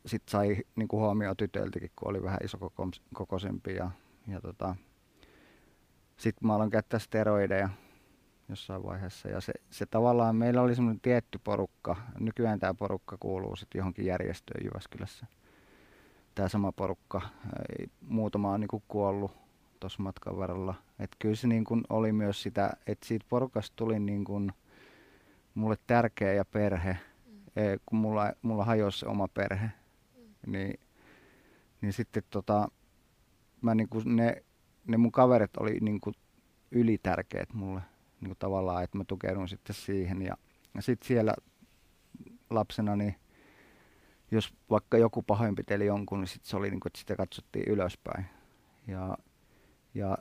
sitten 0.08 0.32
sai 0.32 0.58
niinku 0.76 1.00
huomioon 1.00 1.38
tytöiltäkin, 1.38 1.92
kun 1.96 2.10
oli 2.10 2.24
vähän 2.24 2.40
isokokoisempi 2.44 3.76
ja, 3.76 3.92
ja 4.28 4.42
tota, 4.42 4.76
sitten 6.18 6.48
mä 6.48 6.56
aloin 6.56 6.70
käyttää 6.70 7.00
steroideja 7.00 7.70
jossain 8.50 8.84
vaiheessa. 8.84 9.30
Ja 9.30 9.42
se, 9.42 9.54
se 9.70 9.86
tavallaan, 9.86 10.36
meillä 10.36 10.62
oli 10.62 10.76
semmoinen 10.76 11.02
tietty 11.02 11.40
porukka. 11.44 11.96
Nykyään 12.20 12.60
tämä 12.60 12.74
porukka 12.74 13.18
kuuluu 13.20 13.56
sitten 13.56 13.80
johonkin 13.80 14.06
järjestöön 14.06 14.66
Jyväskylässä. 14.66 15.26
Tämä 16.36 16.48
sama 16.48 16.72
porukka. 16.72 17.22
Muutama 18.02 18.52
on 18.52 18.60
niinku 18.60 18.84
kuollut 18.88 19.32
tuossa 19.80 20.04
matkan 20.04 20.38
varrella. 20.38 20.76
Et 21.00 21.16
kyllä 21.20 21.36
se 21.36 21.48
niinku 21.48 21.82
oli 21.90 22.12
myös 22.12 22.44
sitä, 22.44 22.74
että 22.88 23.08
siitä 23.08 23.26
porukasta 23.30 23.76
tuli 23.76 24.00
niinku 24.00 24.42
mulle 25.56 25.76
tärkeä 25.88 26.34
ja 26.34 26.46
perhe. 26.46 26.98
E, 27.56 27.78
kun 27.86 28.00
mulla, 28.00 28.34
mulla 28.42 28.66
hajosi 28.66 29.00
se 29.00 29.08
oma 29.08 29.28
perhe, 29.28 29.70
niin, 30.48 30.80
niin 31.82 31.94
sitten 31.94 32.24
tota, 32.30 32.68
mä 33.62 33.76
niinku 33.76 34.02
ne, 34.06 34.44
ne 34.88 34.98
mun 34.98 35.12
kaverit 35.12 35.58
oli 35.58 35.78
niinku 35.82 36.12
ylitärkeät 36.72 37.54
mulle 37.54 37.82
niin 38.22 38.30
kuin 38.30 38.38
tavallaan, 38.40 38.84
että 38.84 38.98
mä 38.98 39.04
tukeudun 39.08 39.50
sitten 39.50 39.76
siihen. 39.76 40.22
Ja, 40.22 40.38
ja 40.76 40.82
sitten 40.82 41.08
siellä 41.08 41.34
lapsena, 42.50 42.96
niin 42.96 43.16
jos 44.32 44.54
vaikka 44.70 44.98
joku 44.98 45.22
pahoinpiteli 45.22 45.86
jonkun, 45.86 46.20
niin 46.20 46.28
sit 46.28 46.46
se 46.46 46.58
oli 46.58 46.70
niin 46.70 46.80
kuin, 46.80 46.90
että 46.90 47.00
sitä 47.00 47.16
katsottiin 47.16 47.68
ylöspäin. 47.68 48.26
Ja, 48.88 49.18
ja 49.94 50.18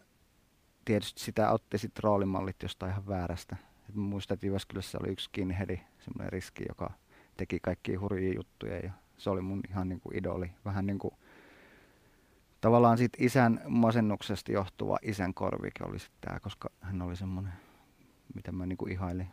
tietysti 0.84 1.20
sitä 1.20 1.50
otti 1.50 1.78
sitten 1.78 2.04
roolimallit 2.04 2.62
jostain 2.62 2.92
ihan 2.92 3.06
väärästä. 3.06 3.56
Et 3.88 3.94
mä 3.94 4.02
muistan, 4.02 4.34
että 4.34 4.46
Jyväskylässä 4.46 4.98
oli 5.00 5.12
yksi 5.12 5.24
skinheadi, 5.24 5.80
semmoinen 5.98 6.32
riski, 6.32 6.64
joka 6.68 6.90
teki 7.36 7.58
kaikkia 7.62 8.00
hurjia 8.00 8.34
juttuja 8.34 8.78
ja 8.78 8.92
se 9.18 9.30
oli 9.30 9.40
mun 9.40 9.60
ihan 9.68 9.88
niin 9.88 10.00
kuin 10.00 10.16
idoli. 10.16 10.50
Vähän 10.64 10.86
niin 10.86 10.98
kuin 10.98 11.14
tavallaan 12.60 12.98
siitä 12.98 13.18
isän 13.20 13.60
masennuksesta 13.68 14.52
johtuva 14.52 14.98
isän 15.02 15.34
korvike 15.34 15.84
oli 15.84 15.98
sitten 15.98 16.20
tämä, 16.20 16.40
koska 16.40 16.70
hän 16.80 17.02
oli 17.02 17.16
semmoinen 17.16 17.52
mitä 18.34 18.52
mä 18.52 18.66
niin 18.66 18.76
kuin 18.76 18.92
ihailin. 18.92 19.28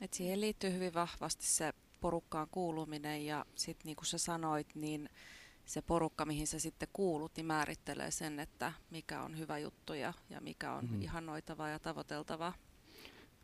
Et 0.00 0.12
siihen 0.12 0.40
liittyy 0.40 0.72
hyvin 0.72 0.94
vahvasti 0.94 1.46
se 1.46 1.72
porukkaan 2.00 2.46
kuuluminen 2.50 3.26
ja 3.26 3.46
sitten 3.54 3.86
niin 3.86 3.96
kuin 3.96 4.06
sä 4.06 4.18
sanoit, 4.18 4.74
niin 4.74 5.10
se 5.64 5.82
porukka, 5.82 6.24
mihin 6.24 6.46
sä 6.46 6.58
sitten 6.58 6.88
kuulut, 6.92 7.32
niin 7.36 7.46
määrittelee 7.46 8.10
sen, 8.10 8.40
että 8.40 8.72
mikä 8.90 9.22
on 9.22 9.38
hyvä 9.38 9.58
juttu 9.58 9.94
ja, 9.94 10.12
ja 10.30 10.40
mikä 10.40 10.72
on 10.72 10.90
mm. 10.90 11.02
ihanoitavaa 11.02 11.68
ja 11.68 11.78
tavoiteltavaa. 11.78 12.52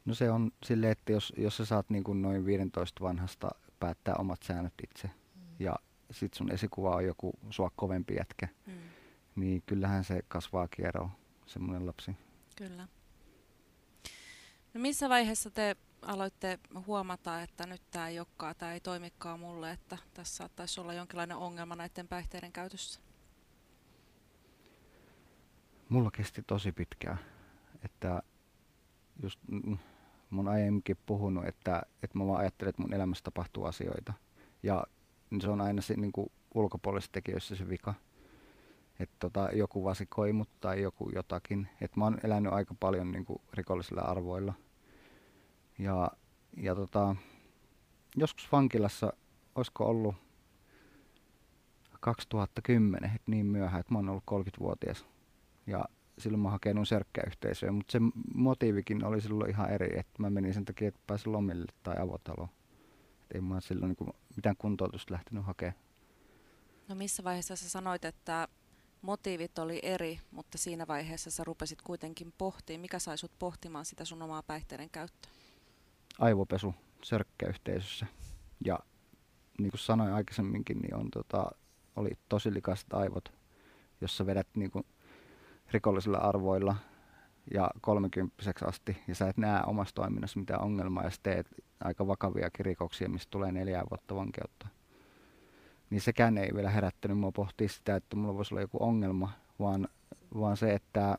No 0.04 0.14
se 0.14 0.30
on 0.30 0.52
silleen, 0.64 0.92
että 0.92 1.12
jos, 1.12 1.32
jos 1.36 1.56
sä 1.56 1.64
saat 1.64 1.90
niin 1.90 2.04
kuin 2.04 2.22
noin 2.22 2.46
15 2.46 3.04
vanhasta 3.04 3.50
päättää 3.84 4.14
omat 4.18 4.42
säännöt 4.42 4.74
itse 4.82 5.08
mm. 5.08 5.42
ja 5.58 5.76
sit 6.10 6.34
sun 6.34 6.52
esikuva 6.52 6.96
on 6.96 7.04
joku 7.04 7.32
sua 7.50 7.70
kovempi 7.76 8.14
jätkä, 8.14 8.48
mm. 8.66 8.72
niin 9.36 9.62
kyllähän 9.66 10.04
se 10.04 10.22
kasvaa 10.28 10.68
kierroon, 10.68 11.10
semmoinen 11.46 11.86
lapsi. 11.86 12.16
Kyllä. 12.56 12.88
No 14.74 14.80
missä 14.80 15.08
vaiheessa 15.08 15.50
te 15.50 15.76
aloitte 16.02 16.58
huomata, 16.86 17.42
että 17.42 17.66
nyt 17.66 17.82
tämä 17.90 18.08
ei 18.08 18.18
olekaan, 18.18 18.54
tämä 18.58 18.72
ei 18.72 18.80
toimikaan 18.80 19.40
mulle, 19.40 19.70
että 19.70 19.98
tässä 20.14 20.36
saattaisi 20.36 20.80
olla 20.80 20.94
jonkinlainen 20.94 21.36
ongelma 21.36 21.76
näiden 21.76 22.08
päihteiden 22.08 22.52
käytössä? 22.52 23.00
Mulla 25.88 26.10
kesti 26.10 26.42
tosi 26.42 26.72
pitkään, 26.72 27.18
että 27.82 28.22
just 29.22 29.40
mun 30.30 30.48
aiemminkin 30.48 30.96
puhunut, 31.06 31.46
että, 31.46 31.82
että 32.02 32.18
mä 32.18 32.26
vaan 32.26 32.40
ajattelen, 32.40 32.70
että 32.70 32.82
mun 32.82 32.94
elämässä 32.94 33.24
tapahtuu 33.24 33.64
asioita. 33.64 34.12
Ja 34.62 34.84
se 35.40 35.48
on 35.48 35.60
aina 35.60 35.82
se 35.82 35.94
niin 35.96 36.12
kuin 36.12 36.32
ulkopuolisissa 36.54 37.12
tekijöissä 37.12 37.56
se 37.56 37.68
vika. 37.68 37.94
Että 39.00 39.16
tota, 39.18 39.48
joku 39.52 39.84
vasikoi 39.84 40.32
mut 40.32 40.48
tai 40.60 40.82
joku 40.82 41.10
jotakin. 41.14 41.68
Että 41.80 42.00
mä 42.00 42.04
oon 42.04 42.18
elänyt 42.24 42.52
aika 42.52 42.74
paljon 42.80 43.12
niin 43.12 43.24
kuin 43.24 43.42
rikollisilla 43.52 44.02
arvoilla. 44.02 44.54
Ja, 45.78 46.10
ja 46.56 46.74
tota, 46.74 47.16
joskus 48.16 48.52
vankilassa, 48.52 49.12
olisiko 49.54 49.84
ollut 49.84 50.14
2010, 52.00 53.10
että 53.10 53.30
niin 53.30 53.46
myöhään, 53.46 53.80
että 53.80 53.92
mä 53.92 53.98
oon 53.98 54.08
ollut 54.08 54.24
30-vuotias. 54.30 55.04
Ja 55.66 55.84
silloin 56.18 56.40
mä 56.40 56.50
hakenut 56.50 56.88
serkkäyhteisöön, 56.88 57.74
mutta 57.74 57.92
se 57.92 57.98
motiivikin 58.34 59.04
oli 59.04 59.20
silloin 59.20 59.50
ihan 59.50 59.70
eri, 59.70 59.98
että 59.98 60.22
mä 60.22 60.30
menin 60.30 60.54
sen 60.54 60.64
takia, 60.64 60.88
että 60.88 61.00
pääsin 61.06 61.32
lomille 61.32 61.66
tai 61.82 61.94
avotaloon. 61.98 62.48
Et 63.22 63.34
ei 63.34 63.40
mä 63.40 63.60
silloin 63.60 63.96
niin 64.00 64.14
mitään 64.36 64.56
kuntoutusta 64.56 65.14
lähtenyt 65.14 65.44
hakemaan. 65.44 65.78
No 66.88 66.94
missä 66.94 67.24
vaiheessa 67.24 67.56
sä 67.56 67.68
sanoit, 67.68 68.04
että 68.04 68.48
motiivit 69.02 69.58
oli 69.58 69.80
eri, 69.82 70.20
mutta 70.30 70.58
siinä 70.58 70.86
vaiheessa 70.86 71.30
sä 71.30 71.44
rupesit 71.44 71.82
kuitenkin 71.82 72.34
pohtimaan. 72.38 72.80
Mikä 72.80 72.98
sai 72.98 73.18
sut 73.18 73.32
pohtimaan 73.38 73.84
sitä 73.84 74.04
sun 74.04 74.22
omaa 74.22 74.42
päihteiden 74.42 74.90
käyttöä? 74.90 75.30
Aivopesu 76.18 76.74
sörkkäyhteisössä. 77.02 78.06
Ja 78.64 78.78
niin 79.58 79.70
kuin 79.70 79.80
sanoin 79.80 80.12
aikaisemminkin, 80.12 80.78
niin 80.78 80.94
on, 80.94 81.10
tota, 81.10 81.50
oli 81.96 82.10
tosi 82.28 82.54
likaiset 82.54 82.94
aivot, 82.94 83.32
jossa 84.00 84.26
vedät 84.26 84.48
niin 84.56 84.70
kuin, 84.70 84.84
rikollisilla 85.70 86.18
arvoilla 86.18 86.76
ja 87.54 87.70
kolmekymppiseksi 87.80 88.64
asti, 88.64 88.96
ja 89.08 89.14
sä 89.14 89.28
et 89.28 89.36
näe 89.36 89.62
omassa 89.66 89.94
toiminnassa 89.94 90.38
mitään 90.38 90.62
ongelmaa, 90.62 91.04
ja 91.04 91.10
teet 91.22 91.46
aika 91.84 92.06
vakavia 92.06 92.50
rikoksia, 92.58 93.08
mistä 93.08 93.30
tulee 93.30 93.52
neljää 93.52 93.84
vuotta 93.90 94.14
vankeutta. 94.14 94.68
Niin 95.90 96.00
sekään 96.00 96.38
ei 96.38 96.54
vielä 96.54 96.70
herättänyt 96.70 97.18
mua 97.18 97.32
pohtia 97.32 97.68
sitä, 97.68 97.96
että 97.96 98.16
mulla 98.16 98.34
voisi 98.34 98.54
olla 98.54 98.60
joku 98.60 98.78
ongelma, 98.80 99.30
vaan, 99.60 99.88
vaan 100.40 100.56
se, 100.56 100.74
että 100.74 101.18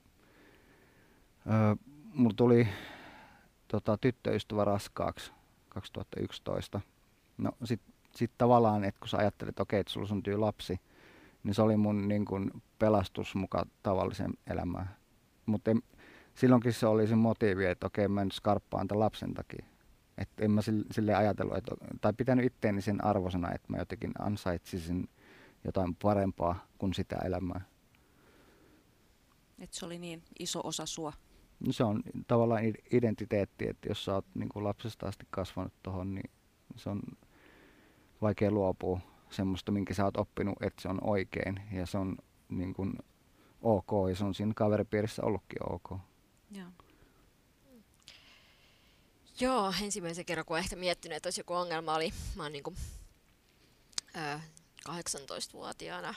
ö, 1.47 1.75
mulla 2.13 2.33
tuli 2.35 2.67
tota, 3.67 3.97
tyttöystävä 3.97 4.65
raskaaksi 4.65 5.31
2011. 5.69 6.81
No 7.37 7.51
sit, 7.63 7.81
sit 8.15 8.31
tavallaan, 8.37 8.83
että 8.83 8.99
kun 8.99 9.09
sä 9.09 9.17
ajattelet, 9.17 9.59
okei, 9.59 9.79
että 9.79 9.93
sulla 9.93 10.07
syntyy 10.07 10.37
lapsi, 10.37 10.79
niin 11.45 11.55
se 11.55 11.61
oli 11.61 11.77
mun 11.77 12.07
niin 12.07 12.25
kun, 12.25 12.61
pelastus 12.79 13.35
mukaan 13.35 13.71
tavalliseen 13.83 14.33
elämään. 14.47 14.95
Mutta 15.45 15.71
silloinkin 16.35 16.73
se 16.73 16.87
oli 16.87 17.07
se 17.07 17.15
motiivi, 17.15 17.65
että 17.65 17.87
okei, 17.87 18.07
mä 18.07 18.23
nyt 18.23 18.33
skarppaan 18.33 18.87
tämän 18.87 18.99
lapsen 18.99 19.33
takia. 19.33 19.65
Että 20.17 20.45
en 20.45 20.51
mä 20.51 20.61
sille 20.91 21.15
ajatellut, 21.15 21.57
että, 21.57 21.75
tai 22.01 22.13
pitänyt 22.13 22.45
itteeni 22.45 22.81
sen 22.81 23.05
arvosana, 23.05 23.53
että 23.53 23.67
mä 23.69 23.77
jotenkin 23.77 24.11
ansaitsisin 24.19 25.09
jotain 25.63 25.95
parempaa 25.95 26.67
kuin 26.77 26.93
sitä 26.93 27.15
elämää. 27.15 27.61
Että 29.59 29.77
se 29.77 29.85
oli 29.85 29.99
niin 29.99 30.23
iso 30.39 30.61
osa 30.63 30.85
sua? 30.85 31.13
No 31.59 31.71
se 31.71 31.83
on 31.83 32.03
tavallaan 32.27 32.63
identiteetti, 32.91 33.67
että 33.67 33.89
jos 33.89 34.05
sä 34.05 34.13
oot 34.13 34.25
niin 34.33 34.49
kuin 34.49 34.63
lapsesta 34.63 35.07
asti 35.07 35.25
kasvanut 35.29 35.73
tuohon, 35.83 36.15
niin 36.15 36.31
se 36.75 36.89
on 36.89 37.01
vaikea 38.21 38.51
luopua 38.51 38.99
semmoista, 39.35 39.71
minkä 39.71 39.93
sä 39.93 40.05
oot 40.05 40.17
oppinut, 40.17 40.55
että 40.61 40.81
se 40.81 40.87
on 40.87 40.99
oikein 41.03 41.61
ja 41.71 41.85
se 41.85 41.97
on 41.97 42.17
niin 42.49 42.73
kuin 42.73 42.93
ok 43.61 44.09
ja 44.09 44.15
se 44.15 44.23
on 44.23 44.33
siinä 44.33 44.53
kaveripiirissä 44.55 45.23
ollutkin 45.23 45.73
ok. 45.73 45.99
Joo. 46.51 46.67
Joo, 49.39 49.73
ensimmäisen 49.81 50.25
kerran 50.25 50.45
kun 50.45 50.57
ehkä 50.57 50.75
miettinyt, 50.75 51.15
että 51.15 51.27
olisi 51.27 51.39
joku 51.39 51.53
ongelma 51.53 51.95
oli, 51.95 52.13
mä 52.35 52.43
oon 52.43 52.51
niin 52.51 52.63
kuin, 52.63 52.75
ää, 54.13 54.41
18-vuotiaana, 54.89 56.15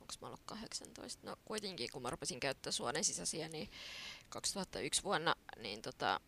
onko 0.00 0.14
mä 0.20 0.26
ollut 0.26 0.40
18, 0.46 1.26
no 1.26 1.36
kuitenkin 1.44 1.88
kun 1.92 2.02
mä 2.02 2.10
rupesin 2.10 2.40
käyttää 2.40 2.72
suonen 2.72 3.04
sisäisiä, 3.04 3.48
niin 3.48 3.70
2001 4.28 5.02
vuonna, 5.02 5.34
niin 5.58 5.82
tota, 5.82 6.20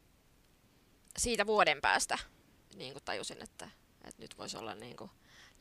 siitä 1.18 1.46
vuoden 1.46 1.80
päästä 1.80 2.18
niin 2.76 2.92
kuin 2.92 3.04
tajusin, 3.04 3.42
että, 3.42 3.68
että 4.06 4.22
nyt 4.22 4.38
voisi 4.38 4.56
olla 4.56 4.74
niin 4.74 4.96
kuin 4.96 5.10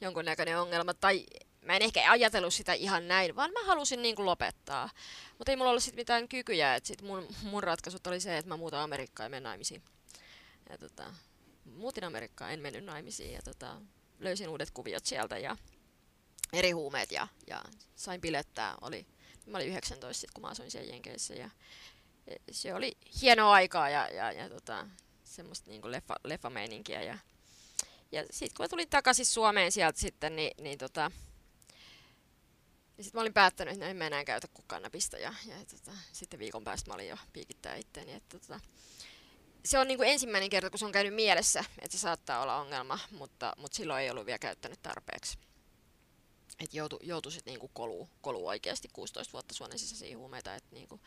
jonkunnäköinen 0.02 0.60
ongelma. 0.60 0.94
Tai 0.94 1.26
mä 1.62 1.76
en 1.76 1.82
ehkä 1.82 2.12
ajatellut 2.12 2.54
sitä 2.54 2.74
ihan 2.74 3.08
näin, 3.08 3.36
vaan 3.36 3.52
mä 3.52 3.64
halusin 3.66 4.02
niin 4.02 4.16
kuin 4.16 4.26
lopettaa. 4.26 4.90
Mutta 5.38 5.52
ei 5.52 5.56
mulla 5.56 5.70
ollut 5.70 5.84
sit 5.84 5.96
mitään 5.96 6.28
kykyjä, 6.28 6.76
että 6.76 6.88
sit 6.88 7.02
mun, 7.02 7.28
mun 7.44 7.64
ratkaisut 7.64 8.08
oli 8.08 8.20
se, 8.20 8.38
että 8.38 8.50
mä 8.50 8.58
muutan 8.58 8.80
Amerikkaan 8.80 9.26
ja 9.26 9.30
menen 9.30 9.44
naimisiin. 9.44 9.84
Ja 10.70 10.78
tota, 10.78 11.14
muutin 11.66 12.04
Amerikkaan, 12.04 12.54
en 12.54 12.60
mennyt 12.60 12.86
naimisiin 12.86 13.34
ja 13.34 13.42
tota, 13.42 13.82
löysin 14.20 14.50
uudet 14.50 14.72
kuviot 14.72 15.06
sieltä 15.06 15.38
ja 15.38 15.58
eri 16.54 16.72
huumeet 16.72 17.12
ja, 17.12 17.28
ja 17.48 17.62
sain 17.96 18.22
bilettää. 18.22 18.76
Oli, 18.82 19.06
mä 19.46 19.58
olin 19.58 19.68
19 19.68 20.22
sit, 20.22 20.32
kun 20.32 20.42
mä 20.42 20.48
asuin 20.48 20.72
siellä 20.72 20.92
Jenkeissä 20.92 21.34
ja 21.34 21.50
se 22.52 22.74
oli 22.74 22.98
hienoa 23.22 23.54
aikaa 23.54 23.90
ja, 23.90 24.08
ja, 24.10 24.32
ja 24.32 24.50
tota, 24.50 24.88
semmoista 25.24 25.70
niin 25.70 25.92
leffa, 25.92 26.16
leffameininkiä. 26.24 27.02
Ja, 27.02 27.18
ja 28.16 28.24
sitten 28.32 28.58
kun 28.58 28.64
mä 28.64 28.68
tulin 28.68 28.90
takaisin 28.90 29.26
Suomeen 29.26 29.72
sieltä 29.72 30.00
sitten, 30.00 30.36
niin, 30.36 30.52
niin 30.64 30.78
tota, 30.78 31.12
ja 32.98 33.04
sitten 33.04 33.18
mä 33.18 33.22
olin 33.22 33.34
päättänyt, 33.34 33.74
että 33.74 33.86
no 33.86 33.92
en 33.92 33.98
mä 33.98 34.08
enää 34.08 34.26
käytä 34.26 34.48
kuin 34.54 34.66
kannabista 34.68 35.18
ja, 35.18 35.34
ja 35.46 35.56
tota, 35.72 35.98
sitten 36.12 36.40
viikon 36.40 36.64
päästä 36.64 36.90
mä 36.90 36.96
olin 36.96 37.08
jo 37.08 37.18
piikittää 37.34 37.76
itteeni. 37.76 38.14
Että, 38.14 38.40
tota, 38.40 38.60
se 39.66 39.80
on 39.80 39.88
niin 39.88 39.98
kuin 39.98 40.10
ensimmäinen 40.10 40.50
kerta, 40.50 40.70
kun 40.70 40.80
se 40.80 40.86
on 40.86 40.92
käynyt 40.92 41.16
mielessä, 41.16 41.64
että 41.82 41.98
se 41.98 42.02
saattaa 42.02 42.42
olla 42.42 42.56
ongelma, 42.56 43.00
mutta, 43.12 43.54
mutta 43.58 43.76
silloin 43.78 44.04
ei 44.04 44.10
ollut 44.10 44.26
vielä 44.26 44.40
käyttänyt 44.40 44.80
tarpeeksi. 44.84 45.38
Että 46.60 46.78
joutu, 46.78 47.00
joutu 47.04 47.32
sitten 47.32 47.52
niinku 47.52 47.72
kolu, 47.74 48.10
kolu 48.22 48.48
oikeasti 48.48 48.88
16 48.94 49.34
vuotta 49.34 49.54
suonen 49.54 49.80
sisäisiä 49.80 50.18
huumeita, 50.18 50.56
että 50.56 50.76
niinku, 50.76 51.00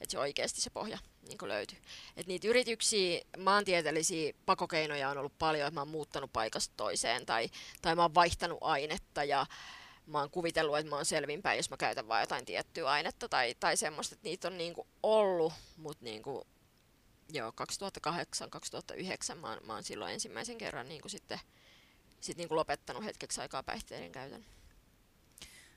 et 0.00 0.10
se 0.10 0.18
oikeasti 0.18 0.60
se 0.60 0.70
pohja 0.70 0.98
niinku 1.28 1.48
löytyy. 1.48 1.78
Et 2.16 2.26
niitä 2.26 2.48
yrityksiä, 2.48 3.20
maantieteellisiä 3.38 4.32
pakokeinoja 4.46 5.08
on 5.08 5.18
ollut 5.18 5.38
paljon, 5.38 5.68
että 5.68 5.74
mä 5.74 5.80
oon 5.80 5.88
muuttanut 5.88 6.32
paikasta 6.32 6.74
toiseen 6.76 7.26
tai, 7.26 7.50
tai 7.82 7.94
mä 7.94 8.02
oon 8.02 8.14
vaihtanut 8.14 8.58
ainetta 8.60 9.24
ja 9.24 9.46
mä 10.06 10.18
oon 10.18 10.30
kuvitellut, 10.30 10.78
että 10.78 10.90
mä 10.90 10.96
oon 10.96 11.04
selvinpäin, 11.04 11.56
jos 11.56 11.70
mä 11.70 11.76
käytän 11.76 12.08
vain 12.08 12.22
jotain 12.22 12.44
tiettyä 12.44 12.90
ainetta 12.90 13.28
tai, 13.28 13.54
tai 13.60 13.76
semmoista, 13.76 14.14
että 14.14 14.28
niitä 14.28 14.48
on 14.48 14.58
niinku 14.58 14.86
ollut, 15.02 15.52
mutta 15.76 16.04
niinku, 16.04 16.46
joo, 17.32 17.52
2008-2009 19.32 19.34
mä, 19.34 19.58
mä 19.66 19.74
oon 19.74 19.84
silloin 19.84 20.12
ensimmäisen 20.12 20.58
kerran 20.58 20.88
niinku 20.88 21.08
sitten 21.08 21.40
sit 22.20 22.36
niinku 22.36 22.56
lopettanut 22.56 23.04
hetkeksi 23.04 23.40
aikaa 23.40 23.62
päihteiden 23.62 24.12
käytön. 24.12 24.44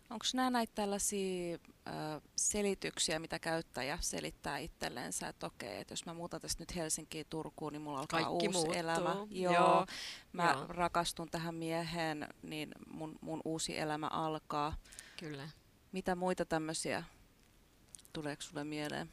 Onko 0.10 0.26
nämä 0.34 0.50
näitä 0.50 0.72
tällaisia 0.76 1.58
selityksiä, 2.36 3.20
mitä 3.20 3.40
käyttäjä 3.40 3.98
selittää 4.02 4.58
itsellensä, 4.58 5.28
että 5.28 5.46
okei, 5.46 5.80
että 5.82 5.92
jos 5.92 6.06
mä 6.06 6.14
muutan 6.14 6.42
tästä 6.42 6.62
nyt 6.62 6.76
Helsinkiin 6.76 7.26
Turkuun, 7.30 7.74
niin 7.74 7.82
mulla 7.82 8.00
alkaa 8.00 8.22
Kaikki 8.24 8.48
uusi 8.48 8.50
muuttuu. 8.58 8.74
elämä. 8.74 9.16
Joo, 9.30 9.54
Joo, 9.54 9.86
mä 10.34 10.52
joo. 10.52 10.68
rakastun 10.68 11.30
tähän 11.30 11.56
mieheen, 11.56 12.28
niin 12.44 12.72
mun, 12.92 13.16
mun 13.22 13.42
uusi 13.46 13.80
elämä 13.80 14.08
alkaa. 14.08 14.78
Kyllä. 15.20 15.50
Mitä 15.92 16.16
muita 16.16 16.46
tämmöisiä 16.46 17.04
tuleeko 18.14 18.42
sulle 18.42 18.64
mieleen? 18.64 19.10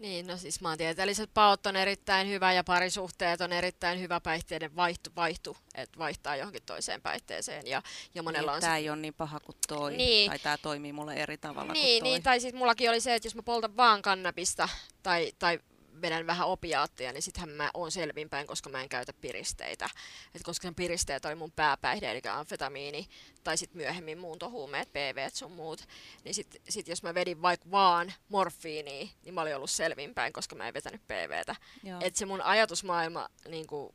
Niin, 0.00 0.26
no 0.26 0.36
siis 0.36 0.60
maantieteelliset 0.60 1.30
paot 1.34 1.66
on 1.66 1.76
erittäin 1.76 2.28
hyvä 2.28 2.52
ja 2.52 2.64
parisuhteet 2.64 3.40
on 3.40 3.52
erittäin 3.52 4.00
hyvä 4.00 4.20
päihteiden 4.20 4.76
vaihtu, 4.76 5.10
vaihtu 5.16 5.56
että 5.74 5.98
vaihtaa 5.98 6.36
johonkin 6.36 6.62
toiseen 6.66 7.02
päihteeseen. 7.02 7.66
Ja, 7.66 7.82
ja 8.14 8.22
monella 8.22 8.50
niin, 8.50 8.56
on 8.56 8.60
tämä 8.60 8.76
ei 8.76 8.90
ole 8.90 8.96
niin 8.96 9.14
paha 9.14 9.40
kuin 9.40 9.56
toi, 9.68 9.96
Niin. 9.96 10.30
tai 10.30 10.38
tämä 10.38 10.56
toimii 10.58 10.92
mulle 10.92 11.14
eri 11.14 11.38
tavalla 11.38 11.72
niin, 11.72 11.84
kuin 11.84 12.00
toi. 12.00 12.10
niin, 12.10 12.22
tai 12.22 12.40
siis 12.40 12.54
mullakin 12.54 12.90
oli 12.90 13.00
se, 13.00 13.14
että 13.14 13.26
jos 13.26 13.34
mä 13.34 13.42
poltan 13.42 13.76
vaan 13.76 14.02
kannabista 14.02 14.68
tai, 15.02 15.32
tai 15.38 15.60
vedän 16.02 16.26
vähän 16.26 16.48
opiaattia, 16.48 17.12
niin 17.12 17.22
sittenhän 17.22 17.50
mä 17.50 17.70
oon 17.74 17.90
selvinpäin, 17.90 18.46
koska 18.46 18.70
mä 18.70 18.82
en 18.82 18.88
käytä 18.88 19.12
piristeitä. 19.12 19.88
Et 20.34 20.42
koska 20.42 20.62
sen 20.62 20.74
piristeet 20.74 21.24
oli 21.24 21.34
mun 21.34 21.52
pääpäihde, 21.52 22.10
eli 22.10 22.20
amfetamiini, 22.30 23.08
tai 23.44 23.56
sitten 23.56 23.76
myöhemmin 23.76 24.18
muuntohuumeet, 24.18 24.92
PV 24.92 25.28
sun 25.32 25.52
muut, 25.52 25.88
niin 26.24 26.34
sitten 26.34 26.60
sit 26.68 26.88
jos 26.88 27.02
mä 27.02 27.14
vedin 27.14 27.42
vaikka 27.42 27.70
vaan 27.70 28.12
morfiinia, 28.28 29.08
niin 29.24 29.34
mä 29.34 29.40
olin 29.40 29.56
ollut 29.56 29.70
selvinpäin, 29.70 30.32
koska 30.32 30.56
mä 30.56 30.68
en 30.68 30.74
vetänyt 30.74 31.02
PVtä. 31.06 31.56
Joo. 31.82 32.00
Et 32.02 32.16
se 32.16 32.26
mun 32.26 32.42
ajatusmaailma, 32.42 33.28
niin 33.48 33.66
kuin, 33.66 33.94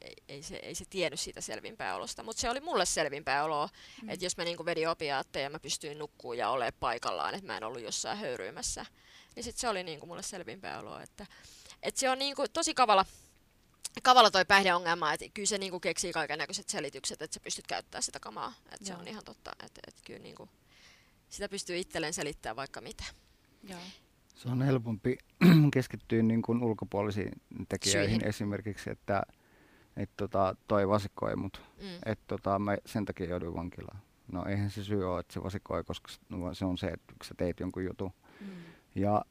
ei, 0.00 0.16
ei, 0.28 0.42
se, 0.42 0.56
ei 0.56 0.74
se 0.74 0.84
tiennyt 0.90 1.20
siitä 1.20 1.40
selvinpäolosta, 1.40 2.22
mutta 2.22 2.40
se 2.40 2.50
oli 2.50 2.60
mulle 2.60 2.86
selvinpäoloa, 2.86 3.68
mm. 4.02 4.08
että 4.08 4.26
jos 4.26 4.36
mä 4.36 4.44
niin 4.44 4.66
vedin 4.66 4.88
opiaatteja 4.88 5.42
ja 5.42 5.50
mä 5.50 5.58
pystyin 5.58 5.98
nukkuu 5.98 6.32
ja 6.32 6.50
olemaan 6.50 6.72
paikallaan, 6.80 7.34
että 7.34 7.46
mä 7.46 7.56
en 7.56 7.64
ollut 7.64 7.82
jossain 7.82 8.18
höyryymässä, 8.18 8.86
niin 9.36 9.44
sit 9.44 9.56
se 9.56 9.68
oli 9.68 9.82
niin 9.82 10.00
kuin 10.00 10.08
mulle 10.08 10.22
selvinpäoloa. 10.22 11.02
Että, 11.02 11.26
että 11.82 12.00
se 12.00 12.10
on 12.10 12.18
niin 12.18 12.36
kuin 12.36 12.48
tosi 12.52 12.74
kavala, 12.74 13.04
kavala 14.02 14.30
toi 14.30 14.44
päihdeongelma, 14.44 15.12
että 15.12 15.26
kyllä 15.34 15.46
se 15.46 15.58
niin 15.58 15.70
kuin 15.70 15.80
keksii 15.80 16.12
kaiken 16.12 16.38
näköiset 16.38 16.68
selitykset, 16.68 17.22
että 17.22 17.34
sä 17.34 17.40
pystyt 17.40 17.66
käyttämään 17.66 18.02
sitä 18.02 18.20
kamaa. 18.20 18.52
Että 18.72 18.86
se 18.86 18.94
on 18.94 19.08
ihan 19.08 19.24
totta, 19.24 19.50
että, 19.64 19.80
että 19.88 20.00
kyllä 20.06 20.20
niin 20.20 20.34
kuin, 20.34 20.50
sitä 21.28 21.48
pystyy 21.48 21.78
itselleen 21.78 22.14
selittämään 22.14 22.56
vaikka 22.56 22.80
mitä. 22.80 23.04
Joo. 23.62 23.80
Se 24.34 24.48
on 24.48 24.62
helpompi 24.62 25.18
keskittyä 25.74 26.22
niin 26.22 26.42
kuin 26.42 26.62
ulkopuolisiin 26.62 27.32
tekijöihin 27.68 28.10
Syihin. 28.10 28.28
esimerkiksi, 28.28 28.90
että 28.90 29.22
et 29.96 30.10
tota, 30.16 30.56
toi 30.68 30.88
vasikoi 30.88 31.36
mut. 31.36 31.62
Mm. 31.80 31.98
Et 32.06 32.20
tota, 32.26 32.58
mä 32.58 32.76
sen 32.86 33.04
takia 33.04 33.26
jouduin 33.26 33.54
vankilaan. 33.54 34.02
No 34.32 34.44
eihän 34.44 34.70
se 34.70 34.84
syy 34.84 35.12
ole, 35.12 35.20
että 35.20 35.34
se 35.34 35.42
vasikoi, 35.42 35.84
koska 35.84 36.08
no, 36.28 36.54
se 36.54 36.64
on 36.64 36.78
se, 36.78 36.86
että 36.86 37.14
sä 37.24 37.34
teit 37.36 37.60
jonkun 37.60 37.84
jutun. 37.84 38.12
Mm. 38.40 38.46
Ja 38.94 39.24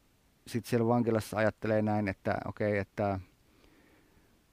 sitten 0.48 0.70
siellä 0.70 0.88
vankilassa 0.88 1.38
ajattelee 1.38 1.82
näin, 1.82 2.08
että 2.08 2.38
okei, 2.46 2.78
että, 2.78 3.20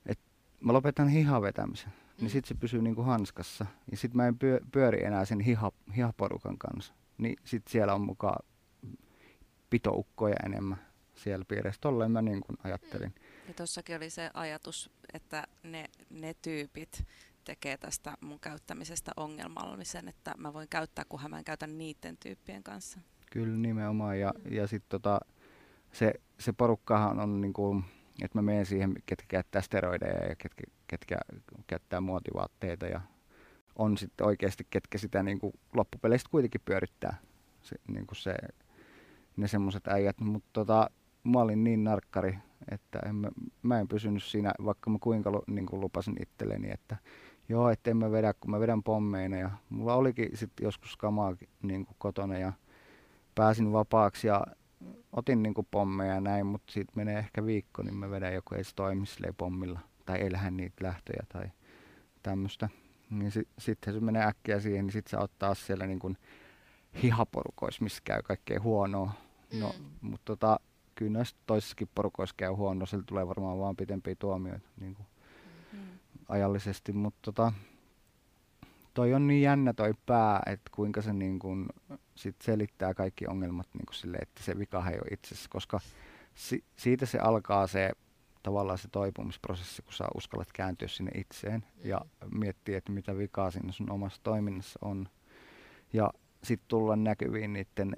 että 0.07 0.25
mä 0.61 0.73
lopetan 0.73 1.09
hihan 1.09 1.43
vetämisen. 1.43 1.89
Mm. 1.89 2.07
Mm. 2.17 2.23
Niin 2.23 2.31
sitten 2.31 2.49
se 2.49 2.55
pysyy 2.55 2.83
niinku 2.83 3.03
hanskassa. 3.03 3.67
Ja 3.91 3.97
sitten 3.97 4.17
mä 4.17 4.27
en 4.27 4.39
pyö, 4.39 4.61
pyöri 4.73 5.05
enää 5.05 5.25
sen 5.25 5.41
hiha, 5.41 5.73
hihaporukan 5.97 6.59
kanssa. 6.59 6.95
Niin 7.19 7.37
sitten 7.45 7.73
siellä 7.73 7.95
on 7.95 8.01
mukaan 8.01 8.45
pitoukkoja 9.71 10.37
enemmän 10.47 10.87
siellä 11.15 11.45
piirissä. 11.45 11.81
Tolleen 11.81 12.11
mä 12.11 12.23
niin 12.23 12.41
kuin 12.41 12.57
ajattelin. 12.65 13.15
Ja 13.49 13.55
tuossakin 13.55 13.97
oli 13.97 14.11
se 14.11 14.31
ajatus, 14.35 14.91
että 15.15 15.47
ne, 15.63 15.85
ne 16.11 16.35
tyypit 16.35 17.05
tekee 17.45 17.77
tästä 17.77 18.17
mun 18.21 18.41
käyttämisestä 18.41 19.13
ongelmallisen, 19.17 20.09
että 20.09 20.35
mä 20.39 20.53
voin 20.53 20.69
käyttää, 20.69 21.05
kunhan 21.09 21.31
mä 21.31 21.39
en 21.39 21.45
käytä 21.45 21.67
niiden 21.67 22.17
tyyppien 22.17 22.63
kanssa. 22.63 23.01
Kyllä 23.37 23.57
nimenomaan. 23.57 24.21
Ja, 24.21 24.33
ja 24.51 24.67
sitten 24.67 24.89
tota, 24.89 25.21
se, 25.93 26.15
se 26.39 26.53
porukkahan 26.53 27.21
on 27.21 27.41
niin 27.41 27.53
kuin, 27.53 27.85
että 28.23 28.39
mä 28.39 28.43
menen 28.43 28.67
siihen, 28.67 28.95
ketkä 29.07 29.27
käyttää 29.29 29.63
steroideja 29.63 30.29
ja 30.29 30.37
ketkä, 30.37 30.65
ketkä 30.89 31.17
käyttää 31.67 32.01
muotivaatteita 32.01 32.87
ja 32.87 33.01
on 33.79 33.99
sitten 33.99 34.27
oikeasti, 34.27 34.67
ketkä 34.71 34.99
sitä 34.99 35.23
niin 35.23 35.39
kuin 35.39 35.53
loppupeleistä 35.75 36.31
kuitenkin 36.31 36.61
pyörittää. 36.65 37.17
Se, 37.63 37.77
niin 37.89 38.07
kuin 38.07 38.17
se, 38.17 38.35
ne 39.37 39.49
semmoiset 39.49 39.89
äijät, 39.89 40.21
mutta 40.21 40.49
tota, 40.53 40.91
mä 41.25 41.41
olin 41.41 41.65
niin 41.65 41.85
narkkari, 41.85 42.39
että 42.71 42.99
en 43.07 43.15
mä, 43.15 43.29
mä 43.63 43.81
en 43.81 43.89
pysynyt 43.89 44.23
siinä, 44.23 44.53
vaikka 44.65 44.91
mä 44.91 44.99
kuinka 45.01 45.31
niin 45.47 45.67
kuin 45.67 45.81
lupasin 45.81 46.17
itselleni, 46.23 46.71
että 46.71 46.97
joo, 47.49 47.71
että 47.71 47.91
en 47.91 47.97
mä 47.97 48.11
vedä, 48.11 48.35
kun 48.41 48.51
mä 48.51 48.61
vedän 48.61 48.83
pommeina 48.83 49.37
ja 49.37 49.51
mulla 49.71 49.95
olikin 49.95 50.37
sitten 50.37 50.65
joskus 50.65 50.97
kamaa 50.97 51.37
niin 51.63 51.87
kotona 51.99 52.39
ja 52.39 52.53
pääsin 53.37 53.73
vapaaksi 53.73 54.27
ja 54.27 54.47
otin 55.13 55.43
niin 55.43 55.55
kuin 55.55 55.69
pommeja 55.71 56.15
ja 56.15 56.21
näin, 56.21 56.47
mutta 56.47 56.73
sitten 56.73 56.93
menee 56.97 57.19
ehkä 57.19 57.47
viikko, 57.47 57.83
niin 57.83 57.95
mä 57.95 58.11
vedän 58.11 58.35
joku 58.35 58.55
ei 58.55 58.65
se 58.65 58.75
toimi 58.75 59.05
pommilla 59.37 59.81
tai 60.07 60.19
ei 60.19 60.33
lähde 60.33 60.51
niitä 60.51 60.85
lähtöjä 60.85 61.25
tai 61.29 61.51
tämmöistä. 62.23 62.69
Niin 63.11 63.31
si- 63.31 63.49
sitten 63.59 63.95
se 63.95 64.01
menee 64.01 64.27
äkkiä 64.27 64.61
siihen, 64.61 64.87
niin 64.87 64.93
sitten 64.93 65.11
sä 65.11 65.21
ottaa 65.21 65.55
siellä 65.55 65.87
niin 65.87 65.99
kuin 65.99 66.17
hihaporukoissa, 67.03 67.85
missä 67.85 68.03
käy 68.05 68.23
kaikkea 68.23 68.61
huonoa. 68.61 69.13
No, 69.61 69.75
mm. 69.79 69.85
mutta 70.01 70.25
tota, 70.25 70.61
kyllä 70.95 71.13
näissä 71.13 71.37
toisissakin 71.47 71.89
porukoissa 71.95 72.35
käy 72.37 72.53
huono, 72.53 72.87
sillä 72.87 73.05
tulee 73.07 73.29
varmaan 73.29 73.59
vaan 73.59 73.77
pitempiä 73.77 74.15
tuomioita 74.19 74.69
niin 74.81 74.95
kuin 74.95 75.07
mm. 75.73 75.79
ajallisesti, 76.29 76.93
mutta 76.93 77.19
tota, 77.23 77.53
toi 78.95 79.15
on 79.15 79.27
niin 79.27 79.43
jännä 79.43 79.73
toi 79.73 79.95
pää, 80.07 80.43
että 80.47 80.71
kuinka 80.75 81.03
se 81.03 81.13
niin 81.13 81.39
kuin 81.39 81.67
sit 82.17 82.37
selittää 82.43 82.95
kaikki 82.95 83.27
ongelmat 83.27 83.69
niin 83.75 83.87
kuin 83.87 83.95
sille, 83.95 84.17
että 84.17 84.43
se 84.43 84.59
vika 84.59 84.91
ei 84.91 84.99
ole 84.99 85.09
itsessä, 85.11 85.49
koska 85.51 85.81
si- 86.35 86.65
siitä 86.77 87.07
se 87.07 87.19
alkaa 87.19 87.67
se 87.67 87.93
tavallaan 88.43 88.79
se 88.79 88.89
toipumisprosessi, 88.89 89.83
kun 89.83 89.93
sä 89.93 90.05
uskallat 90.15 90.53
kääntyä 90.53 90.89
sinne 90.89 91.11
itseen 91.15 91.65
mm. 91.77 91.91
ja 91.91 92.01
miettiä, 92.35 92.79
että 92.79 92.93
mitä 92.93 93.19
vikaa 93.19 93.51
siinä 93.51 93.73
sun 93.73 93.91
omassa 93.91 94.21
toiminnassa 94.23 94.79
on. 94.83 95.09
Ja 95.93 96.11
sitten 96.43 96.69
tulla 96.69 96.97
näkyviin 96.97 97.53
niiden 97.53 97.97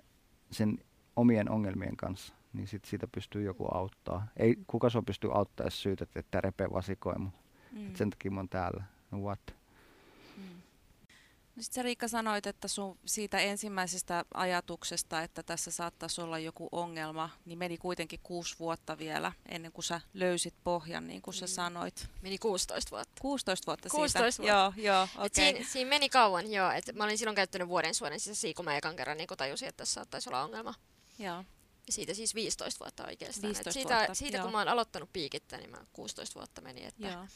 sen 0.51 0.79
omien 1.17 1.51
ongelmien 1.51 1.97
kanssa, 1.97 2.35
niin 2.53 2.67
sit 2.67 2.85
siitä 2.85 3.09
pystyy 3.13 3.43
joku 3.43 3.69
auttaa. 3.75 4.27
Ei 4.37 4.57
kuka 4.67 4.91
se 4.91 5.03
pystyy 5.07 5.31
auttaa, 5.35 5.67
jos 5.67 5.83
syytät, 5.83 6.17
että 6.17 6.41
repe 6.41 6.71
vasikoi, 6.73 7.19
mutta 7.19 7.41
mm. 7.73 7.95
sen 7.95 8.11
takia 8.11 8.31
mä 8.31 8.41
oon 8.41 8.49
täällä. 8.49 8.85
No 9.11 9.19
what? 9.19 9.58
No 11.59 11.63
sitten 11.63 11.75
sä 11.75 11.83
Riikka 11.83 12.09
sanoit, 12.09 12.47
että 12.47 12.69
sun 12.69 12.99
siitä 13.07 13.39
ensimmäisestä 13.39 14.25
ajatuksesta, 14.35 15.23
että 15.23 15.43
tässä 15.43 15.71
saattaisi 15.71 16.21
olla 16.21 16.39
joku 16.39 16.69
ongelma, 16.73 17.31
niin 17.45 17.59
meni 17.59 17.79
kuitenkin 17.79 18.21
kuusi 18.23 18.57
vuotta 18.59 18.99
vielä 18.99 19.33
ennen 19.49 19.73
kuin 19.73 19.85
sä 19.85 20.01
löysit 20.15 20.55
pohjan, 20.65 21.07
niin 21.07 21.23
kuin 21.23 21.35
sä 21.35 21.47
mm. 21.47 21.49
sanoit. 21.49 22.09
Meni 22.23 22.39
16 22.39 22.91
vuotta. 22.91 23.21
16 23.21 23.67
vuotta 23.67 23.89
16 23.89 24.31
siitä. 24.31 24.53
Vuotta. 24.53 24.81
Joo, 24.81 24.95
joo, 24.95 25.09
okay. 25.17 25.29
siinä, 25.33 25.65
siinä, 25.73 25.89
meni 25.89 26.09
kauan, 26.09 26.53
joo. 26.53 26.71
Et 26.71 26.95
mä 26.95 27.05
olin 27.05 27.19
silloin 27.19 27.37
käyttänyt 27.37 27.69
vuoden 27.69 27.95
suonen 27.95 28.21
sisäisiä, 28.21 28.55
kun 28.55 28.65
mä 28.65 28.77
ekan 28.77 28.97
kerran 28.97 29.17
niin 29.17 29.29
tajusin, 29.37 29.69
että 29.69 29.79
tässä 29.79 29.95
saattaisi 29.95 30.31
olla 30.31 30.43
ongelma. 30.43 30.75
Joo. 31.19 31.45
Ja 31.87 31.93
siitä 31.93 32.15
siis 32.15 32.35
15 32.35 32.85
vuotta 32.85 33.07
oikeastaan. 33.07 33.43
15 33.43 33.73
siitä, 33.73 33.95
vuotta, 33.95 34.15
siitä 34.15 34.43
kun 34.43 34.53
mä 34.53 34.59
oon 34.59 34.69
aloittanut 34.69 35.13
piikittää, 35.13 35.59
niin 35.59 35.71
mä 35.71 35.85
16 35.93 36.35
vuotta 36.35 36.61
meni. 36.61 36.85
Että 36.85 37.09
joo. 37.09 37.27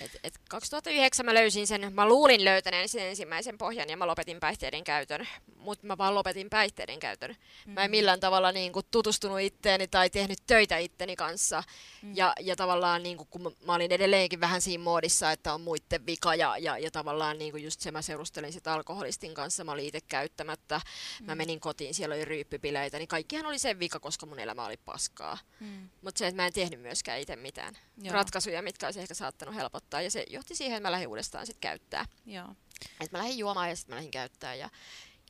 Et, 0.00 0.10
et 0.24 0.38
2009 0.48 1.26
mä 1.26 1.34
löysin 1.34 1.66
sen, 1.66 1.94
mä 1.94 2.08
luulin 2.08 2.44
löytäneen 2.44 2.88
sen 2.88 3.06
ensimmäisen 3.06 3.58
pohjan 3.58 3.88
ja 3.88 3.96
mä 3.96 4.06
lopetin 4.06 4.40
päihteiden 4.40 4.84
käytön, 4.84 5.28
mutta 5.56 5.86
mä 5.86 5.98
vaan 5.98 6.14
lopetin 6.14 6.50
päihteiden 6.50 7.00
käytön. 7.00 7.36
Mm. 7.66 7.72
Mä 7.72 7.84
en 7.84 7.90
mm. 7.90 7.90
millään 7.90 8.20
tavalla 8.20 8.52
niin 8.52 8.72
kuin, 8.72 8.86
tutustunut 8.90 9.40
itteeni 9.40 9.88
tai 9.88 10.10
tehnyt 10.10 10.38
töitä 10.46 10.78
itteni 10.78 11.16
kanssa. 11.16 11.62
Mm. 12.02 12.16
Ja, 12.16 12.32
ja 12.40 12.56
tavallaan 12.56 13.02
niin 13.02 13.16
kuin, 13.16 13.28
kun 13.30 13.42
mä, 13.42 13.50
mä 13.66 13.74
olin 13.74 13.92
edelleenkin 13.92 14.40
vähän 14.40 14.60
siinä 14.60 14.84
muodissa, 14.84 15.32
että 15.32 15.54
on 15.54 15.60
muiden 15.60 16.06
vika 16.06 16.34
ja, 16.34 16.58
ja, 16.58 16.78
ja 16.78 16.90
tavallaan 16.90 17.38
niin 17.38 17.50
kuin 17.50 17.64
just 17.64 17.80
se 17.80 17.90
mä 17.90 18.02
seurustelin 18.02 18.52
sit 18.52 18.66
alkoholistin 18.66 19.34
kanssa, 19.34 19.64
mä 19.64 19.72
olin 19.72 19.86
itse 19.86 20.00
käyttämättä. 20.00 20.80
Mm. 21.20 21.26
Mä 21.26 21.34
menin 21.34 21.60
kotiin, 21.60 21.94
siellä 21.94 22.14
oli 22.14 22.24
ryyppypileitä, 22.24 22.98
niin 22.98 23.08
kaikkihan 23.08 23.46
oli 23.46 23.58
sen 23.58 23.78
vika, 23.78 24.00
koska 24.00 24.26
mun 24.26 24.38
elämä 24.38 24.66
oli 24.66 24.76
paskaa. 24.76 25.38
Mm. 25.60 25.88
Mutta 26.02 26.18
se, 26.18 26.26
että 26.26 26.42
mä 26.42 26.46
en 26.46 26.52
tehnyt 26.52 26.80
myöskään 26.80 27.20
itse 27.20 27.36
mitään 27.36 27.78
Joo. 28.02 28.14
ratkaisuja, 28.14 28.62
mitkä 28.62 28.86
olisi 28.86 29.00
ehkä 29.00 29.14
saattanut 29.14 29.54
helpottaa 29.54 29.77
helpottaa. 29.78 30.02
Ja 30.02 30.10
se 30.10 30.26
johti 30.30 30.54
siihen, 30.54 30.76
että 30.76 30.88
mä 30.88 30.92
lähdin 30.92 31.08
uudestaan 31.08 31.46
sitten 31.46 31.60
käyttää. 31.60 32.04
Joo. 32.26 32.54
Et 33.00 33.12
mä 33.12 33.18
lähdin 33.18 33.38
juomaan 33.38 33.68
ja 33.68 33.76
sitten 33.76 33.92
mä 33.92 33.96
lähdin 33.96 34.10
käyttää. 34.10 34.54
Ja, 34.54 34.70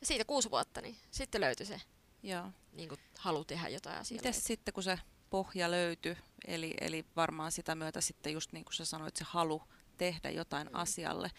ja 0.01 0.07
siitä 0.07 0.25
kuusi 0.25 0.51
vuotta, 0.51 0.81
niin 0.81 0.97
sitten 1.11 1.41
löytyi 1.41 1.65
se 1.65 1.81
Joo. 2.23 2.51
Niin 2.73 2.89
kuin 2.89 2.99
halu 3.17 3.45
tehdä 3.45 3.69
jotain 3.69 3.97
asiaa. 3.97 4.17
Miten 4.17 4.33
sitten, 4.33 4.73
kun 4.73 4.83
se 4.83 4.99
pohja 5.29 5.71
löytyi, 5.71 6.17
eli, 6.45 6.73
eli 6.81 7.05
varmaan 7.15 7.51
sitä 7.51 7.75
myötä 7.75 8.01
sitten 8.01 8.33
just 8.33 8.51
niin 8.51 8.65
kuin 8.65 8.73
sä 8.73 8.85
sanoit, 8.85 9.15
se 9.15 9.25
halu 9.27 9.61
tehdä 9.97 10.29
jotain 10.29 10.67
mm. 10.67 10.75
asialle, 10.75 11.31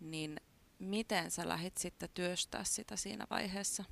niin 0.00 0.40
miten 0.78 1.30
sä 1.30 1.48
lähdit 1.48 1.76
sitten 1.76 2.08
työstää 2.14 2.64
sitä 2.64 2.96
siinä 2.96 3.26
vaiheessa? 3.30 3.84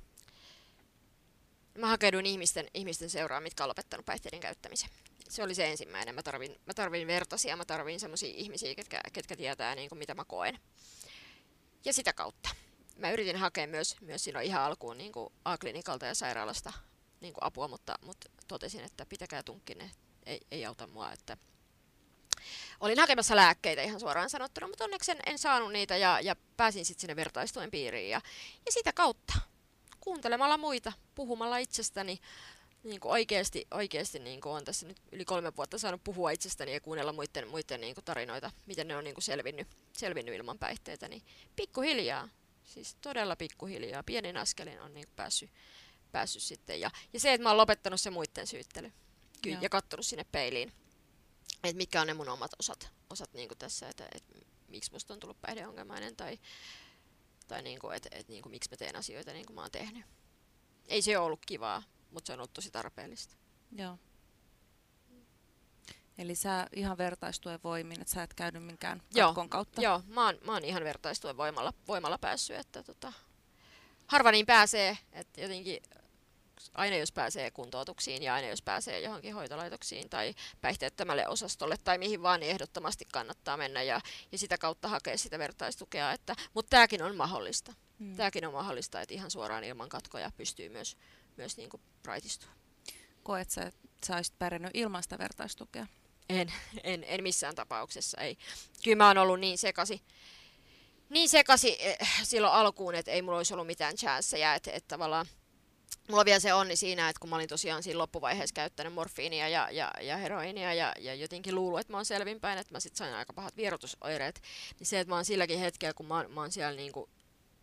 Mä 1.77 1.87
hakeuduin 1.87 2.25
ihmisten, 2.25 2.67
ihmisten 2.73 3.09
seuraan, 3.09 3.43
mitkä 3.43 3.63
on 3.63 3.69
lopettanut 3.69 4.05
päihteiden 4.05 4.39
käyttämisen 4.39 4.89
se 5.29 5.43
oli 5.43 5.55
se 5.55 5.71
ensimmäinen. 5.71 6.15
Mä 6.15 6.23
tarvin, 6.23 6.55
mä 6.65 6.73
tarvin 6.73 7.07
vertaisia, 7.07 7.55
mä 7.55 7.65
tarvin 7.65 7.99
sellaisia 7.99 8.33
ihmisiä, 8.35 8.75
ketkä, 8.75 9.01
ketkä 9.13 9.35
tietää 9.35 9.75
niin 9.75 9.89
kuin 9.89 9.99
mitä 9.99 10.13
mä 10.15 10.25
koen. 10.25 10.59
Ja 11.85 11.93
sitä 11.93 12.13
kautta. 12.13 12.49
Mä 12.95 13.11
yritin 13.11 13.35
hakea 13.35 13.67
myös, 13.67 14.01
myös 14.01 14.23
silloin 14.23 14.45
ihan 14.45 14.63
alkuun 14.63 14.97
niin 14.97 15.11
kuin 15.11 15.33
A-klinikalta 15.45 16.05
ja 16.05 16.15
sairaalasta 16.15 16.73
niin 17.21 17.33
kuin 17.33 17.43
apua, 17.43 17.67
mutta, 17.67 17.95
mutta 18.01 18.29
totesin, 18.47 18.83
että 18.83 19.05
pitäkää 19.05 19.43
tunkkinen, 19.43 19.91
ei, 20.25 20.39
ei 20.51 20.65
auta 20.65 20.87
mua. 20.87 21.11
Että 21.11 21.37
olin 22.79 22.99
hakemassa 22.99 23.35
lääkkeitä 23.35 23.81
ihan 23.81 23.99
suoraan 23.99 24.29
sanottuna, 24.29 24.67
mutta 24.67 24.83
onneksi 24.83 25.11
en, 25.11 25.19
en 25.25 25.39
saanut 25.39 25.71
niitä 25.71 25.97
ja, 25.97 26.19
ja 26.21 26.35
pääsin 26.57 26.85
sitten 26.85 27.01
sinne 27.01 27.15
vertaistuen 27.15 27.71
piiriin. 27.71 28.09
Ja, 28.09 28.21
ja 28.65 28.71
sitä 28.71 28.93
kautta 28.93 29.33
kuuntelemalla 29.99 30.57
muita, 30.57 30.93
puhumalla 31.15 31.57
itsestäni, 31.57 32.19
niin 32.89 32.99
kuin 32.99 33.11
oikeasti, 33.11 33.67
oikeasti 33.71 34.19
niin 34.19 34.41
kuin 34.41 34.53
on 34.53 34.65
tässä 34.65 34.87
nyt 34.87 35.01
yli 35.11 35.25
kolme 35.25 35.55
vuotta 35.55 35.77
saanut 35.77 36.03
puhua 36.03 36.31
itsestäni 36.31 36.73
ja 36.73 36.81
kuunnella 36.81 37.13
muiden, 37.13 37.47
muiden 37.47 37.81
niin 37.81 37.95
kuin 37.95 38.05
tarinoita, 38.05 38.51
miten 38.65 38.87
ne 38.87 38.95
on 38.95 39.03
niin 39.03 39.15
kuin 39.15 39.23
selvinnyt, 39.23 39.67
selvinnyt 39.97 40.35
ilman 40.35 40.59
päihteitä, 40.59 41.07
niin 41.07 41.21
pikkuhiljaa, 41.55 42.29
siis 42.63 42.95
todella 43.01 43.35
pikkuhiljaa, 43.35 44.03
pienin 44.03 44.37
askelin 44.37 44.81
on 44.81 44.93
niin 44.93 45.07
kuin 45.07 45.15
päässyt, 45.15 45.51
päässyt 46.11 46.43
sitten. 46.43 46.81
Ja, 46.81 46.91
ja 47.13 47.19
se, 47.19 47.33
että 47.33 47.43
mä 47.43 47.49
oon 47.49 47.57
lopettanut 47.57 48.01
se 48.01 48.09
muiden 48.09 48.47
syyttely 48.47 48.91
Kyllä, 49.41 49.59
ja 49.61 49.69
katsonut 49.69 50.05
sinne 50.05 50.25
peiliin, 50.31 50.73
että 51.63 51.77
mitkä 51.77 52.01
on 52.01 52.07
ne 52.07 52.13
mun 52.13 52.29
omat 52.29 52.51
osat, 52.59 52.91
osat 53.09 53.33
niin 53.33 53.47
kuin 53.47 53.57
tässä, 53.57 53.89
että, 53.89 54.07
että 54.15 54.33
miksi 54.67 54.91
musta 54.91 55.13
on 55.13 55.19
tullut 55.19 55.41
päihdeongelmainen 55.41 56.15
tai, 56.15 56.39
tai 57.47 57.61
niin 57.61 57.79
kuin, 57.79 57.95
että, 57.95 58.09
että 58.11 58.31
niin 58.31 58.41
kuin, 58.41 58.51
miksi 58.51 58.69
mä 58.71 58.77
teen 58.77 58.95
asioita 58.95 59.33
niin 59.33 59.45
kuin 59.45 59.55
mä 59.55 59.61
oon 59.61 59.71
tehnyt. 59.71 60.05
Ei 60.87 61.01
se 61.01 61.17
ole 61.17 61.25
ollut 61.25 61.45
kivaa, 61.45 61.83
mutta 62.11 62.27
se 62.27 62.33
on 62.33 62.39
ollut 62.39 62.53
tosi 62.53 62.71
tarpeellista. 62.71 63.35
Joo. 63.71 63.97
Eli 66.17 66.35
sä 66.35 66.67
ihan 66.75 66.97
vertaistuen 66.97 67.59
voimin, 67.63 68.01
että 68.01 68.13
sä 68.13 68.23
et 68.23 68.33
käynyt 68.33 68.65
minkään 68.65 69.01
katkon 69.15 69.49
kautta? 69.49 69.81
Joo, 69.81 70.01
mä 70.07 70.25
oon, 70.25 70.37
mä 70.45 70.53
oon 70.53 70.65
ihan 70.65 70.83
vertaistuen 70.83 71.37
voimalla, 71.37 71.73
voimalla 71.87 72.17
päässyt, 72.17 72.57
että 72.57 72.83
tota, 72.83 73.13
harva 74.07 74.31
niin 74.31 74.45
pääsee, 74.45 74.97
että 75.11 75.41
jotenkin 75.41 75.79
aina 76.73 76.95
jos 76.95 77.11
pääsee 77.11 77.51
kuntoutuksiin 77.51 78.23
ja 78.23 78.33
aina 78.33 78.47
jos 78.47 78.61
pääsee 78.61 78.99
johonkin 78.99 79.33
hoitolaitoksiin 79.33 80.09
tai 80.09 80.35
päihteettömälle 80.61 81.27
osastolle 81.27 81.75
tai 81.83 81.97
mihin 81.97 82.21
vaan, 82.21 82.39
niin 82.39 82.51
ehdottomasti 82.51 83.05
kannattaa 83.13 83.57
mennä 83.57 83.81
ja, 83.81 84.01
ja 84.31 84.37
sitä 84.37 84.57
kautta 84.57 84.87
hakea 84.87 85.17
sitä 85.17 85.39
vertaistukea. 85.39 86.11
Että, 86.11 86.35
mutta 86.53 86.69
tämäkin 86.69 87.03
on 87.03 87.15
mahdollista. 87.15 87.73
Hmm. 87.99 88.15
Tämäkin 88.15 88.47
on 88.47 88.53
mahdollista, 88.53 89.01
että 89.01 89.13
ihan 89.13 89.31
suoraan 89.31 89.63
ilman 89.63 89.89
katkoja 89.89 90.31
pystyy 90.37 90.69
myös 90.69 90.97
myös 91.37 91.57
niin 91.57 91.69
kuin 91.69 91.81
raitistua. 92.05 92.49
Koet 93.23 93.49
sä, 93.49 93.61
että 93.61 94.07
sä 94.07 94.15
olisit 94.15 94.39
pärjännyt 94.39 94.71
ilman 94.73 95.03
sitä 95.03 95.17
vertaistukea? 95.17 95.87
En, 96.29 96.53
en, 96.83 97.03
en 97.07 97.23
missään 97.23 97.55
tapauksessa, 97.55 98.21
ei. 98.21 98.37
Kyllä 98.83 98.97
mä 98.97 99.07
oon 99.07 99.17
ollut 99.17 99.39
niin 99.39 99.57
sekasi, 99.57 100.01
niin 101.09 101.29
sekasi 101.29 101.77
eh, 101.79 101.97
silloin 102.23 102.53
alkuun, 102.53 102.95
että 102.95 103.11
ei 103.11 103.21
mulla 103.21 103.37
olisi 103.37 103.53
ollut 103.53 103.67
mitään 103.67 103.95
chanceja, 103.95 104.55
että, 104.55 104.71
että 104.71 104.87
tavallaan 104.87 105.25
mulla 106.07 106.21
on 106.21 106.25
vielä 106.25 106.39
se 106.39 106.53
onni 106.53 106.75
siinä, 106.75 107.09
että 107.09 107.19
kun 107.19 107.29
mä 107.29 107.35
olin 107.35 107.49
tosiaan 107.49 107.83
siinä 107.83 107.97
loppuvaiheessa 107.97 108.53
käyttänyt 108.53 108.93
morfiinia 108.93 109.49
ja, 109.49 109.69
ja, 109.71 109.91
ja 110.01 110.17
heroinia 110.17 110.73
ja, 110.73 110.93
ja 110.99 111.15
jotenkin 111.15 111.55
luullut, 111.55 111.79
että 111.79 111.93
mä 111.93 111.97
oon 111.97 112.05
selvinpäin, 112.05 112.59
että 112.59 112.73
mä 112.73 112.79
sit 112.79 112.95
sain 112.95 113.13
aika 113.13 113.33
pahat 113.33 113.57
vierotusoireet, 113.57 114.41
niin 114.79 114.87
se, 114.87 114.99
että 114.99 115.11
mä 115.11 115.15
oon 115.15 115.25
silläkin 115.25 115.59
hetkellä, 115.59 115.93
kun 115.93 116.05
mä 116.05 116.15
oon, 116.15 116.31
mä 116.31 116.41
oon 116.41 116.51
siellä 116.51 116.75
niin 116.75 116.91
kuin 116.91 117.09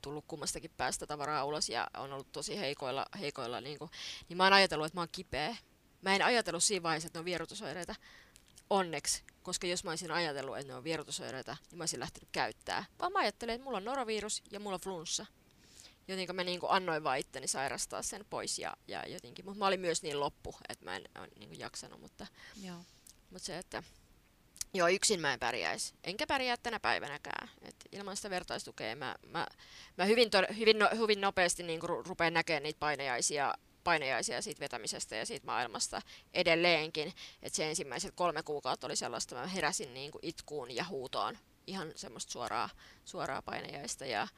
tullut 0.04 0.24
kummastakin 0.28 0.70
päästä 0.76 1.06
tavaraa 1.06 1.44
ulos 1.44 1.68
ja 1.68 1.86
on 1.96 2.12
ollut 2.12 2.32
tosi 2.32 2.58
heikoilla, 2.58 3.06
heikoilla 3.20 3.60
niin, 3.60 3.78
kuin, 3.78 3.90
niin 4.28 4.36
mä 4.36 4.44
oon 4.44 4.52
ajatellut, 4.52 4.86
että 4.86 4.96
mä 4.96 5.00
oon 5.00 5.08
kipeä. 5.12 5.56
Mä 6.02 6.14
en 6.14 6.22
ajatellut 6.22 6.62
siinä 6.62 6.82
vaiheessa, 6.82 7.06
että 7.06 7.18
ne 7.18 7.20
on 7.20 7.24
vierotusoireita. 7.24 7.94
Onneksi 8.70 9.22
koska 9.44 9.66
jos 9.66 9.84
mä 9.84 9.90
olisin 9.90 10.10
ajatellut, 10.10 10.58
että 10.58 10.72
ne 10.72 10.76
on 10.76 10.84
vierotusoireita, 10.84 11.56
niin 11.70 11.78
mä 11.78 11.82
olisin 11.82 12.00
lähtenyt 12.00 12.28
käyttää. 12.32 12.84
Vaan 12.98 13.12
mä 13.12 13.18
ajattelin, 13.18 13.54
että 13.54 13.64
mulla 13.64 13.76
on 13.76 13.84
norovirus 13.84 14.42
ja 14.50 14.60
mulla 14.60 14.74
on 14.74 14.80
flunssa. 14.80 15.26
Jotenkin 16.08 16.36
mä 16.36 16.44
niin 16.44 16.60
kuin 16.60 16.72
annoin 16.72 17.04
vaan 17.04 17.18
itteni 17.18 17.48
sairastaa 17.48 18.02
sen 18.02 18.24
pois 18.30 18.58
ja, 18.58 18.76
ja 18.88 19.08
jotenkin, 19.08 19.44
mutta 19.44 19.58
mä 19.58 19.66
olin 19.66 19.80
myös 19.80 20.02
niin 20.02 20.20
loppu, 20.20 20.56
että 20.68 20.84
mä 20.84 20.96
en 20.96 21.04
niin 21.38 21.48
kuin 21.48 21.60
jaksanut, 21.60 22.00
mutta, 22.00 22.26
Joo. 22.62 22.76
mutta 23.30 23.46
se, 23.46 23.58
että 23.58 23.82
joo, 24.74 24.88
yksin 24.88 25.20
mä 25.20 25.32
en 25.32 25.40
pärjäisi. 25.40 25.94
Enkä 26.04 26.26
pärjää 26.26 26.56
tänä 26.56 26.80
päivänäkään. 26.80 27.50
Et 27.62 27.76
ilman 27.92 28.16
sitä 28.16 28.30
vertaistukea 28.30 28.96
mä, 28.96 29.14
mä, 29.26 29.46
mä 29.98 30.04
hyvin, 30.04 30.30
to, 30.30 30.38
hyvin, 30.58 30.78
no, 30.78 30.88
hyvin 30.96 31.20
nopeasti 31.20 31.62
niin 31.62 31.80
rupean 31.82 32.34
näkemään 32.34 32.62
niitä 32.62 32.80
painajaisia 32.80 33.54
painajaisia 33.84 34.42
siitä 34.42 34.60
vetämisestä 34.60 35.16
ja 35.16 35.26
siitä 35.26 35.46
maailmasta 35.46 36.02
edelleenkin. 36.34 37.12
Että 37.42 37.56
se 37.56 37.68
ensimmäiset 37.68 38.14
kolme 38.14 38.42
kuukautta 38.42 38.87
oli 38.87 38.96
sellaista, 38.96 39.34
mä 39.34 39.46
heräsin 39.46 39.94
niin 39.94 40.10
kuin 40.10 40.26
itkuun 40.26 40.70
ja 40.70 40.84
huutoon 40.84 41.38
ihan 41.66 41.92
semmoista 41.96 42.32
suoraa, 42.32 42.70
suoraa 43.04 43.42
painajaista. 43.42 44.06
Ja, 44.06 44.28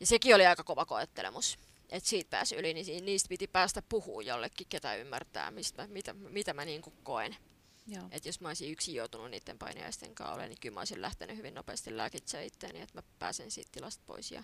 ja 0.00 0.06
sekin 0.06 0.34
oli 0.34 0.46
aika 0.46 0.64
kova 0.64 0.86
koettelemus. 0.86 1.58
Että 1.88 2.08
siitä 2.08 2.30
pääsi 2.30 2.56
yli, 2.56 2.74
niin 2.74 3.04
niistä 3.04 3.28
piti 3.28 3.46
päästä 3.46 3.82
puhua 3.88 4.22
jollekin, 4.22 4.66
ketä 4.68 4.94
ymmärtää, 4.94 5.50
mistä, 5.50 5.86
mitä, 5.86 6.12
mitä 6.12 6.54
mä 6.54 6.64
niin 6.64 6.82
kuin 6.82 6.96
koen. 7.02 7.36
Joo. 7.86 8.08
Et 8.10 8.26
jos 8.26 8.40
mä 8.40 8.48
olisin 8.48 8.72
yksin 8.72 8.94
joutunut 8.94 9.30
niiden 9.30 9.58
painajaisten 9.58 10.14
kanssa 10.14 10.34
olemaan, 10.34 10.50
niin 10.50 10.60
kyllä 10.60 10.74
mä 10.74 10.80
olisin 10.80 11.02
lähtenyt 11.02 11.36
hyvin 11.36 11.54
nopeasti 11.54 11.96
lääkitsemään 11.96 12.46
itseäni, 12.46 12.80
että 12.80 12.98
mä 12.98 13.02
pääsen 13.18 13.50
siitä 13.50 13.70
tilasta 13.72 14.02
pois. 14.06 14.30
Ja, 14.30 14.42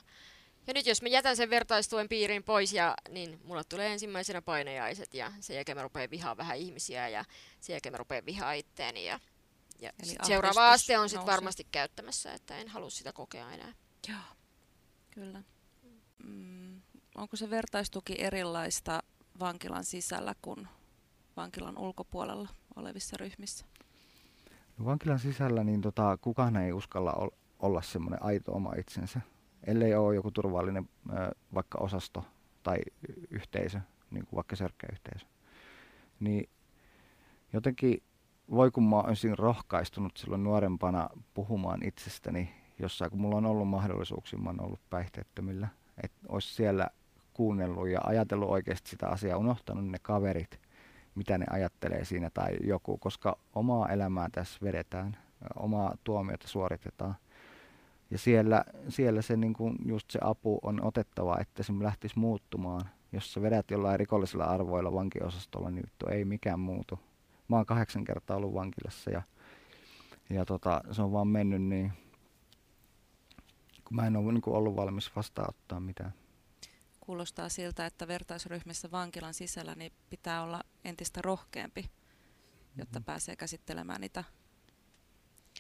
ja 0.67 0.75
nyt 0.75 0.87
jos 0.87 1.03
mä 1.03 1.09
jätän 1.09 1.37
sen 1.37 1.51
vertaistuen 1.51 2.09
piirin 2.09 2.43
pois, 2.43 2.73
ja, 2.73 2.97
niin 3.09 3.41
mulla 3.45 3.65
tulee 3.65 3.93
ensimmäisenä 3.93 4.43
painajaiset 4.43 5.15
ja 5.15 5.33
sen 5.41 5.57
jälkeen 5.57 5.79
mä 5.79 5.83
rupean 5.83 6.11
vihaa 6.11 6.37
vähän 6.37 6.59
ihmisiä 6.59 7.09
ja 7.09 7.25
sen 7.61 7.75
jälkeen 7.75 7.93
mä 7.93 7.99
rupean 7.99 8.27
vihaa 8.27 8.53
itteeni. 8.53 9.07
Ja, 9.07 9.21
ja 9.79 9.93
Eli 10.03 10.09
sit 10.09 10.25
seuraava 10.25 10.73
aste 10.73 10.99
on 10.99 11.09
sitten 11.09 11.27
varmasti 11.27 11.67
käyttämässä, 11.73 12.33
että 12.33 12.59
en 12.59 12.69
halua 12.69 12.91
sitä 12.91 13.13
kokea 13.13 13.53
enää. 13.53 13.73
Joo, 14.09 14.19
kyllä. 15.11 15.43
Mm, 16.25 16.83
onko 17.15 17.37
se 17.37 17.51
vertaistuki 17.51 18.15
erilaista 18.19 19.03
vankilan 19.41 19.85
sisällä 19.85 20.35
kuin 20.43 20.69
vankilan 21.37 21.79
ulkopuolella 21.79 22.49
olevissa 22.77 23.17
ryhmissä? 23.21 23.67
No 24.79 24.85
vankilan 24.85 25.19
sisällä 25.19 25.65
niin 25.65 25.81
tota, 25.81 26.19
kukaan 26.21 26.57
ei 26.57 26.73
uskalla 26.73 27.13
ol, 27.13 27.31
olla 27.59 27.83
semmoinen 27.83 28.23
aito 28.23 28.53
oma 28.53 28.73
itsensä, 28.79 29.21
ellei 29.67 29.95
ole 29.95 30.15
joku 30.15 30.31
turvallinen 30.31 30.89
ö, 31.11 31.35
vaikka 31.55 31.79
osasto 31.79 32.25
tai 32.63 32.79
yhteisö, 33.31 33.81
niin 34.11 34.27
kuin 34.27 34.37
vaikka 34.37 34.57
sörkkäyhteisö. 34.57 35.27
Niin 36.21 36.49
jotenkin 37.53 38.03
voi 38.51 38.71
kun 38.71 38.89
mä 38.89 38.97
olisin 38.97 39.39
rohkaistunut 39.39 40.17
silloin 40.17 40.45
nuorempana 40.45 41.09
puhumaan 41.35 41.83
itsestäni 41.83 42.55
jossain, 42.79 43.11
kun 43.11 43.21
mulla 43.21 43.37
on 43.37 43.47
ollut 43.47 43.69
mahdollisuuksia, 43.69 44.39
mä 44.39 44.51
oon 44.51 44.63
ollut 44.65 44.81
päihteettömillä, 44.91 45.69
että 46.03 46.19
olisi 46.29 46.55
siellä 46.55 46.89
kuunnellut 47.33 47.89
ja 47.89 48.01
ajatellut 48.05 48.51
oikeasti 48.51 48.91
sitä 48.91 49.09
asiaa, 49.09 49.39
unohtanut 49.39 49.87
ne 49.87 49.99
kaverit, 50.03 50.61
mitä 51.17 51.39
ne 51.39 51.47
ajattelee 51.51 52.05
siinä 52.05 52.31
tai 52.31 52.57
joku, 52.61 52.99
koska 52.99 53.39
omaa 53.55 53.89
elämää 53.89 54.29
tässä 54.33 54.59
vedetään, 54.63 55.17
omaa 55.57 55.95
tuomiota 56.05 56.49
suoritetaan. 56.49 57.17
Ja 58.11 58.19
siellä, 58.19 58.65
siellä 58.89 59.23
se 59.23 59.37
niin 59.37 59.55
kuin 59.55 59.77
just 59.85 60.11
se 60.11 60.19
apu 60.23 60.59
on 60.63 60.85
otettava, 60.85 61.37
että 61.41 61.63
se 61.63 61.73
lähtisi 61.81 62.19
muuttumaan. 62.19 62.83
Jos 63.13 63.33
sä 63.33 63.43
vedät 63.43 63.71
jollain 63.71 64.01
rikollisilla 64.01 64.45
arvoilla 64.45 64.93
vankiosastolla, 64.93 65.71
niin 65.71 65.83
vittu 65.83 66.07
ei 66.07 66.25
mikään 66.25 66.61
muutu. 66.61 66.99
Mä 67.49 67.57
oon 67.57 67.67
kahdeksan 67.67 68.05
kertaa 68.05 68.37
ollut 68.37 68.55
vankilassa 68.55 69.11
ja, 69.11 69.23
ja 70.31 70.45
tota, 70.45 70.81
se 70.91 71.03
on 71.03 71.13
vaan 71.13 71.29
mennyt 71.29 71.63
niin, 71.63 71.93
kun 73.85 73.97
mä 73.97 74.07
en 74.07 74.17
ole 74.17 74.33
niin 74.33 74.43
kuin 74.43 74.57
ollut 74.57 74.77
valmis 74.77 75.17
vastaanottaa 75.17 75.81
mitään. 75.81 76.13
Kuulostaa 77.07 77.49
siltä, 77.49 77.87
että 77.87 78.09
vertaisryhmissä 78.09 78.91
vankilan 78.91 79.35
sisällä 79.35 79.75
niin 79.75 79.93
pitää 80.11 80.43
olla 80.43 80.61
entistä 80.85 81.23
rohkeampi, 81.23 81.91
jotta 82.77 82.99
Mhm. 82.99 83.05
pääsee 83.05 83.37
käsittelemään 83.37 84.01
niitä 84.01 84.25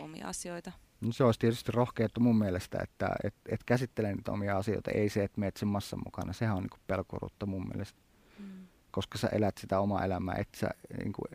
omia 0.00 0.28
asioita. 0.28 0.72
No 1.00 1.12
se 1.12 1.24
olisi 1.24 1.40
tietysti 1.40 1.72
rohkeutta 1.72 2.20
mun 2.20 2.38
mielestä, 2.38 2.78
että 2.82 3.08
et, 3.24 3.34
et 3.48 3.64
käsittelee 3.64 4.14
niitä 4.14 4.32
omia 4.32 4.56
asioita, 4.58 4.90
ei 4.90 5.08
se, 5.08 5.24
että 5.24 5.40
meet 5.40 5.56
sen 5.56 5.68
massan 5.68 6.00
mukana. 6.04 6.32
Sehän 6.32 6.56
on 6.56 6.62
niin 6.62 6.80
pelkurutta 6.86 7.46
mun 7.46 7.68
mielestä, 7.68 7.98
Mm. 8.38 8.66
koska 8.90 9.18
sä 9.18 9.28
elät 9.28 9.58
sitä 9.58 9.80
omaa 9.80 10.04
elämää, 10.04 10.34
et 10.34 10.48
sä 10.56 10.68
niin 10.98 11.12
kuin, 11.12 11.30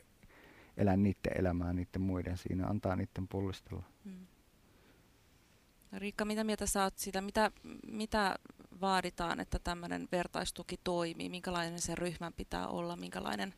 elä 0.78 0.97
niiden 0.97 1.38
elämää 1.39 1.74
niiden 1.74 2.02
muiden 2.02 2.38
siinä, 2.38 2.67
antaa 2.67 2.95
niiden 2.95 3.28
pullistella. 3.28 3.84
Mm. 4.06 4.28
Riikka, 5.97 6.26
mitä 6.26 6.43
mieltä 6.43 6.65
sä 6.65 6.84
oot 6.84 6.97
siitä, 6.97 7.21
mitä, 7.21 7.52
mitä 7.88 8.36
vaaditaan, 8.82 9.39
että 9.39 9.60
tämmöinen 9.60 10.08
vertaistuki 10.12 10.80
toimii, 10.84 11.30
minkälainen 11.30 11.82
sen 11.82 11.98
ryhmän 11.98 12.34
pitää 12.34 12.67
olla, 12.67 12.96
minkälainen 12.96 13.54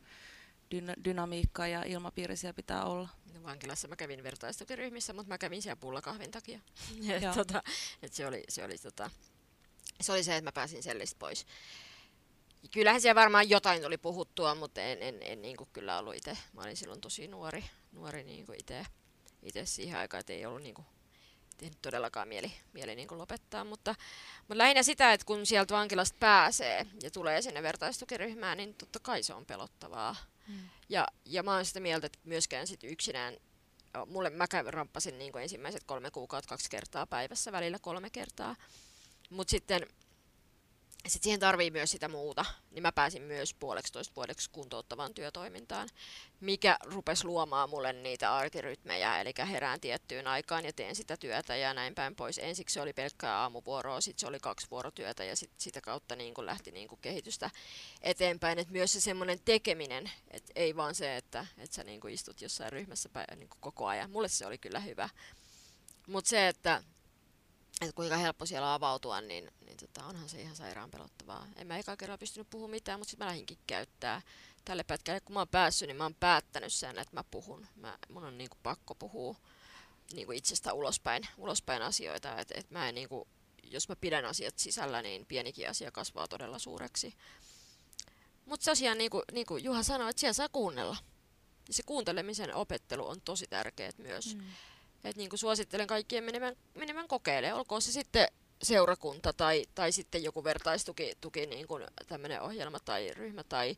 dyna- 0.76 1.04
dynamiikka 1.04 1.68
ja 1.68 1.84
ilmapiiri 1.84 2.38
siellä 2.38 2.54
pitää 2.54 2.86
olla? 2.86 3.10
No, 3.34 3.44
vankilassa 3.44 3.88
mä 3.88 3.96
kävin 3.96 4.24
vertaistukiryhmissä, 4.24 5.14
mutta 5.14 5.30
mä 5.30 5.38
kävin 5.38 5.62
siellä 5.62 5.76
pullakahvin 5.76 6.32
takia. 6.32 6.60
Et, 7.10 7.34
tota, 7.34 7.64
et 8.02 8.14
se, 8.14 8.28
oli, 8.28 8.44
se, 8.50 8.64
oli, 8.64 8.78
tota, 8.78 9.12
se 10.02 10.12
oli 10.12 10.24
se, 10.24 10.36
että 10.36 10.48
mä 10.48 10.52
pääsin 10.52 10.84
sellistä 10.84 11.20
pois. 11.20 11.46
Kyllähän 12.72 13.02
siellä 13.02 13.22
varmaan 13.22 13.50
jotain 13.50 13.82
tuli 13.82 13.98
puhuttua, 13.98 14.56
mutta 14.56 14.82
en, 14.82 14.98
en, 15.02 15.18
en 15.22 15.42
niin 15.42 15.58
kuin 15.58 15.70
kyllä 15.74 16.00
ollut 16.00 16.16
itse. 16.16 16.38
Mä 16.54 16.62
olin 16.62 16.78
silloin 16.78 17.02
tosi 17.02 17.28
nuori, 17.28 17.64
nuori 17.92 18.24
niin 18.24 18.46
kuin 18.46 18.60
itse, 18.60 18.86
itse 19.42 19.66
siihen 19.66 20.00
aikaan, 20.00 20.20
että 20.20 20.34
ei 20.34 20.46
ollut 20.46 20.62
niin 20.62 20.76
kuin, 20.76 20.86
tehnyt 21.64 21.82
todellakaan 21.82 22.28
mieli, 22.28 22.54
mieli 22.74 22.96
niin 22.96 23.08
lopettaa. 23.12 23.64
Mutta, 23.64 23.96
mutta 24.38 24.58
lähinnä 24.58 24.84
sitä, 24.84 25.14
että 25.14 25.26
kun 25.26 25.46
sieltä 25.46 25.74
vankilasta 25.74 26.18
pääsee 26.20 26.88
ja 27.04 27.12
tulee 27.12 27.42
sinne 27.42 27.64
vertaistukiryhmään, 27.64 28.58
niin 28.58 28.74
totta 28.74 29.00
kai 29.00 29.24
se 29.24 29.34
on 29.34 29.46
pelottavaa. 29.46 30.16
Mm. 30.48 30.70
Ja, 30.90 31.08
ja 31.26 31.44
mä 31.44 31.56
oon 31.56 31.66
sitä 31.66 31.80
mieltä, 31.80 32.06
että 32.06 32.20
myöskään 32.24 32.68
sit 32.68 32.84
yksinään, 32.84 33.38
mulle 34.06 34.30
mä 34.30 34.48
kävin, 34.48 34.74
ramppasin 34.74 35.18
niin 35.18 35.38
ensimmäiset 35.38 35.84
kolme 35.84 36.12
kuukautta 36.12 36.50
kaksi 36.50 36.70
kertaa 36.70 37.08
päivässä, 37.08 37.52
välillä 37.52 37.80
kolme 37.80 38.10
kertaa. 38.10 38.56
Mutta 39.30 39.52
sitten 39.52 39.88
sit 41.08 41.24
siihen 41.24 41.40
tarvii 41.40 41.72
myös 41.72 41.92
sitä 41.92 42.08
muuta, 42.08 42.46
niin 42.72 42.82
mä 42.82 42.92
pääsin 42.92 43.22
myös 43.22 43.54
puoleksitoista 43.54 44.16
vuodeksi 44.16 44.50
kuntouttavaan 44.50 45.14
työtoimintaan, 45.14 45.90
mikä 46.40 46.78
rupesi 46.84 47.26
luomaan 47.26 47.70
mulle 47.70 47.94
niitä 47.94 48.36
arkirytmejä, 48.36 49.22
eli 49.22 49.34
herään 49.50 49.80
tiettyyn 49.80 50.28
aikaan 50.28 50.66
ja 50.66 50.74
teen 50.74 50.96
sitä 50.96 51.18
työtä 51.18 51.56
ja 51.56 51.74
näin 51.74 51.96
päin 51.96 52.16
pois. 52.16 52.38
Ensiksi 52.38 52.74
se 52.74 52.82
oli 52.82 52.94
pelkkää 52.94 53.38
aamuvuoroa, 53.42 54.02
sitten 54.02 54.20
se 54.20 54.28
oli 54.28 54.40
kaksi 54.40 54.68
vuorotyötä 54.72 55.24
ja 55.24 55.36
sit, 55.36 55.52
sitä 55.58 55.82
kautta 55.82 56.16
niin 56.16 56.34
kun 56.34 56.46
lähti 56.46 56.72
niin 56.72 56.88
kun 56.88 57.00
kehitystä 57.02 57.50
eteenpäin. 58.02 58.60
Et 58.60 58.70
myös 58.70 58.94
se 58.94 59.02
semmoinen 59.02 59.40
tekeminen, 59.46 60.12
että 60.32 60.52
ei 60.56 60.76
vaan 60.76 60.96
se, 60.96 61.18
että, 61.18 61.46
että 61.58 61.76
sä 61.76 61.84
niin 61.84 62.10
istut 62.10 62.42
jossain 62.42 62.72
ryhmässä 62.72 63.10
pä- 63.10 63.36
niin 63.36 63.50
koko 63.60 63.88
ajan. 63.88 64.12
Mulle 64.12 64.28
se 64.28 64.46
oli 64.46 64.58
kyllä 64.58 64.80
hyvä. 64.80 65.10
Mutta 66.08 66.30
se, 66.30 66.48
että, 66.48 66.84
että 67.82 67.96
kuinka 67.96 68.18
helppo 68.18 68.46
siellä 68.46 68.74
avautua, 68.74 69.22
niin, 69.22 69.52
niin 69.66 69.78
tota, 69.78 70.06
onhan 70.06 70.30
se 70.30 70.42
ihan 70.42 70.56
sairaan 70.56 70.92
pelottavaa. 70.92 71.48
En 71.56 71.68
mä 71.68 71.78
eka 71.78 71.98
kerran 71.98 72.20
pystynyt 72.20 72.50
puhumaan 72.50 72.72
mitään, 72.72 73.00
mutta 73.00 73.10
sitten 73.10 73.26
mä 73.26 73.30
lähdinkin 73.30 73.58
käyttää 73.68 74.22
tälle 74.66 74.84
pätkälle. 74.84 75.20
Kun 75.20 75.34
mä 75.34 75.40
oon 75.40 75.48
päässyt, 75.48 75.88
niin 75.88 75.98
mä 75.98 76.04
oon 76.04 76.16
päättänyt 76.16 76.74
sen, 76.74 77.00
että 77.00 77.16
mä 77.16 77.24
puhun. 77.32 77.68
Mä, 77.76 77.98
mun 78.10 78.24
on 78.24 78.38
niinku 78.38 78.58
pakko 78.64 78.96
puhua 78.96 79.36
niinku 80.14 80.32
itsestä 80.32 80.74
ulospäin, 80.74 81.28
ulospäin 81.38 81.82
asioita. 81.82 82.40
Et, 82.40 82.52
et 82.52 82.72
mä 82.72 82.90
en 82.90 82.96
niinku, 82.96 83.28
jos 83.64 83.90
mä 83.90 83.96
pidän 83.96 84.26
asiat 84.26 84.60
sisällä, 84.60 85.02
niin 85.02 85.26
pienikin 85.26 85.70
asia 85.70 85.92
kasvaa 85.92 86.28
todella 86.28 86.60
suureksi. 86.60 87.16
Mutta 88.46 88.66
tosiaan, 88.66 88.98
niin 88.98 89.12
kuin, 89.12 89.24
niin 89.32 89.46
kuin 89.46 89.64
Juha 89.64 89.84
sanoi, 89.84 90.10
että 90.10 90.20
siellä 90.20 90.34
saa 90.34 90.50
kuunnella. 90.50 90.98
Ja 91.68 91.74
se 91.74 91.84
kuuntelemisen 91.84 92.56
opettelu 92.56 93.08
on 93.08 93.22
tosi 93.22 93.48
tärkeää 93.48 93.92
myös. 93.98 94.36
Mm. 94.36 94.44
Et 95.04 95.16
niin 95.16 95.30
kuin 95.30 95.40
suosittelen 95.40 95.88
kaikkien 95.88 96.24
menemään, 96.24 96.56
menemään 96.74 97.08
kokeilemaan, 97.08 97.58
olkoon 97.58 97.82
se 97.82 97.92
sitten 97.92 98.28
seurakunta 98.64 99.34
tai, 99.34 99.66
tai 99.76 99.92
sitten 99.92 100.24
joku 100.24 100.44
vertaistuki 100.44 101.14
tuki, 101.22 101.46
niin 101.46 101.68
kuin 101.68 101.84
tämmöinen 102.08 102.42
ohjelma 102.42 102.80
tai 102.80 103.12
ryhmä 103.14 103.44
tai, 103.44 103.78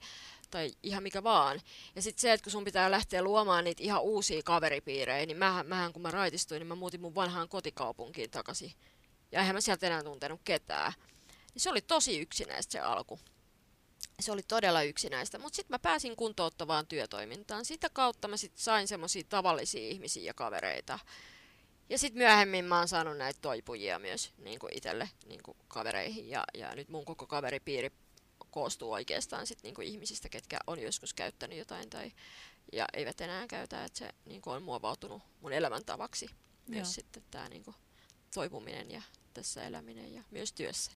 tai 0.51 0.71
ihan 0.83 1.03
mikä 1.03 1.23
vaan. 1.23 1.61
Ja 1.95 2.01
sitten 2.01 2.21
se, 2.21 2.33
että 2.33 2.43
kun 2.43 2.51
sun 2.51 2.63
pitää 2.63 2.91
lähteä 2.91 3.21
luomaan 3.21 3.63
niitä 3.63 3.83
ihan 3.83 4.01
uusia 4.01 4.41
kaveripiirejä, 4.43 5.25
niin 5.25 5.38
mähän, 5.38 5.67
mähän 5.67 5.93
kun 5.93 6.01
mä 6.01 6.11
raitistuin, 6.11 6.59
niin 6.59 6.67
mä 6.67 6.75
muutin 6.75 7.01
mun 7.01 7.15
vanhaan 7.15 7.49
kotikaupunkiin 7.49 8.31
takaisin. 8.31 8.73
Ja 9.31 9.39
eihän 9.39 9.55
mä 9.55 9.61
sieltä 9.61 9.88
enää 9.88 10.03
tuntenut 10.03 10.41
ketään. 10.43 10.93
Niin 11.53 11.61
se 11.61 11.69
oli 11.69 11.81
tosi 11.81 12.19
yksinäistä 12.19 12.71
se 12.71 12.79
alku. 12.79 13.19
Se 14.19 14.32
oli 14.32 14.43
todella 14.43 14.84
yksinäistä, 14.84 15.39
mutta 15.39 15.56
sitten 15.56 15.73
mä 15.73 15.80
pääsin 15.80 16.15
kuntouttavaan 16.15 16.88
työtoimintaan. 16.88 17.65
Sitä 17.65 17.89
kautta 17.89 18.28
mä 18.28 18.38
sit 18.38 18.58
sain 18.58 18.88
semmoisia 18.88 19.23
tavallisia 19.30 19.89
ihmisiä 19.89 20.23
ja 20.23 20.34
kavereita. 20.34 20.99
Ja 21.89 21.97
sitten 21.97 22.17
myöhemmin 22.17 22.65
mä 22.65 22.78
oon 22.78 22.88
saanut 22.88 23.17
näitä 23.17 23.39
toipujia 23.41 23.99
myös 23.99 24.34
niin 24.38 24.60
kuin 24.60 24.78
itselle 24.78 25.10
niin 25.25 25.43
kuin 25.43 25.58
kavereihin. 25.67 26.30
Ja, 26.30 26.43
ja 26.54 26.75
nyt 26.75 26.89
mun 26.89 27.06
koko 27.06 27.28
kaveripiiri 27.28 27.91
koostuu 28.51 28.91
oikeastaan 28.91 29.47
sit 29.47 29.63
niin 29.63 29.75
kuin 29.75 29.88
ihmisistä, 29.88 30.30
ketkä 30.30 30.58
on 30.67 30.80
joskus 30.80 31.13
käyttänyt 31.13 31.58
jotain 31.58 31.89
tai, 31.89 32.12
ja 32.73 32.86
eivät 32.93 33.21
enää 33.21 33.47
käytä, 33.47 33.86
että 33.86 33.99
se 33.99 34.10
niin 34.25 34.41
kuin 34.41 34.56
on 34.56 34.63
muovautunut 34.63 35.21
mun 35.41 35.54
elämäntavaksi 35.54 36.30
myös 36.67 36.88
Joo. 36.88 36.93
sitten 36.93 37.23
tämä 37.32 37.49
niin 37.49 37.63
kuin 37.63 37.75
toipuminen 38.34 38.91
ja 38.91 39.01
tässä 39.34 39.63
eläminen 39.63 40.13
ja 40.13 40.23
myös 40.32 40.54
työssä. 40.54 40.91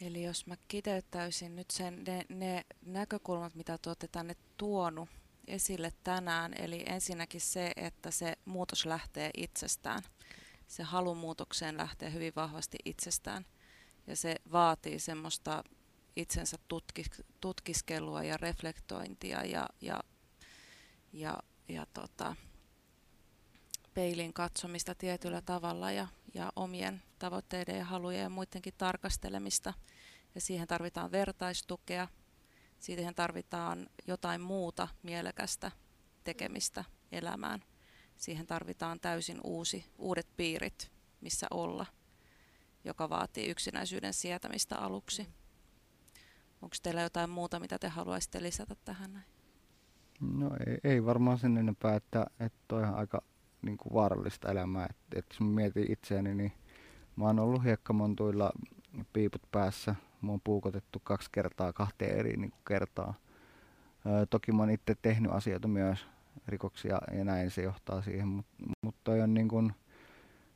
Eli 0.00 0.22
jos 0.22 0.46
mä 0.46 0.56
kiteyttäisin 0.68 1.56
nyt 1.56 1.70
sen, 1.70 2.04
ne, 2.04 2.24
ne 2.28 2.64
näkökulmat, 2.86 3.54
mitä 3.54 3.78
te 3.78 3.90
olette 3.90 4.08
tänne 4.08 4.36
tuonut 4.56 5.08
esille 5.46 5.92
tänään, 6.04 6.54
eli 6.58 6.82
ensinnäkin 6.86 7.40
se, 7.40 7.72
että 7.76 8.10
se 8.10 8.36
muutos 8.44 8.86
lähtee 8.86 9.30
itsestään. 9.36 10.02
Se 10.66 10.82
halu 10.82 11.14
muutokseen 11.14 11.76
lähtee 11.76 12.12
hyvin 12.12 12.32
vahvasti 12.36 12.78
itsestään. 12.84 13.46
Ja 14.06 14.16
se 14.16 14.36
vaatii 14.52 14.98
semmoista 14.98 15.64
itsensä 16.16 16.58
tutkis, 16.68 17.10
tutkiskelua 17.40 18.22
ja 18.22 18.36
reflektointia 18.36 19.44
ja, 19.44 19.68
ja, 19.80 20.00
ja, 21.12 21.38
ja 21.68 21.86
tota, 21.94 22.36
peilin 23.94 24.32
katsomista 24.32 24.94
tietyllä 24.94 25.42
tavalla 25.42 25.92
ja, 25.92 26.08
ja 26.34 26.52
omien 26.56 27.02
tavoitteiden 27.20 27.78
ja 27.78 27.84
halujen 27.84 28.22
ja 28.22 28.28
muidenkin 28.28 28.74
tarkastelemista. 28.78 29.74
Ja 30.34 30.40
siihen 30.40 30.66
tarvitaan 30.68 31.12
vertaistukea, 31.12 32.08
siihen 32.78 33.14
tarvitaan 33.14 33.86
jotain 34.06 34.40
muuta 34.40 34.88
mielekästä 35.02 35.70
tekemistä 36.24 36.84
elämään. 37.12 37.62
Siihen 38.16 38.46
tarvitaan 38.46 39.00
täysin 39.00 39.40
uusi, 39.44 39.84
uudet 39.98 40.28
piirit, 40.36 40.92
missä 41.20 41.46
olla, 41.50 41.86
joka 42.84 43.08
vaatii 43.08 43.50
yksinäisyyden 43.50 44.14
sietämistä 44.14 44.76
aluksi. 44.76 45.26
Onko 46.62 46.76
teillä 46.82 47.02
jotain 47.02 47.30
muuta, 47.30 47.60
mitä 47.60 47.78
te 47.78 47.88
haluaisitte 47.88 48.42
lisätä 48.42 48.76
tähän? 48.84 49.24
No 50.20 50.50
ei, 50.66 50.78
ei 50.84 51.04
varmaan 51.04 51.38
sen 51.38 51.58
enempää, 51.58 51.96
että, 51.96 52.26
että 52.40 52.58
toi 52.68 52.82
on 52.82 52.94
aika 52.94 53.22
niin 53.62 53.76
kuin 53.76 53.94
vaarallista 53.94 54.50
elämää. 54.50 54.86
Että, 54.90 55.18
että 55.18 55.34
jos 55.34 55.40
mietin 55.40 55.92
itseäni, 55.92 56.34
niin 56.34 56.52
mä 57.20 57.26
oon 57.26 57.38
ollut 57.38 57.64
hiekkamontuilla 57.64 58.52
piiput 59.12 59.42
päässä. 59.52 59.94
Mä 60.22 60.30
oon 60.30 60.40
puukotettu 60.44 61.00
kaksi 61.04 61.28
kertaa 61.32 61.72
kahteen 61.72 62.18
eri 62.18 62.36
niin 62.36 62.50
kuin 62.50 62.60
kertaa. 62.68 63.14
Öö, 64.06 64.26
toki 64.26 64.52
mä 64.52 64.62
oon 64.62 64.70
itse 64.70 64.96
tehnyt 65.02 65.32
asioita 65.32 65.68
myös, 65.68 66.06
rikoksia 66.48 66.98
ja 67.12 67.24
näin 67.24 67.50
se 67.50 67.62
johtaa 67.62 68.02
siihen, 68.02 68.28
mutta 68.28 68.52
mut 68.82 68.94
toi 69.04 69.20
on 69.20 69.34
niin 69.34 69.48
kuin, 69.48 69.72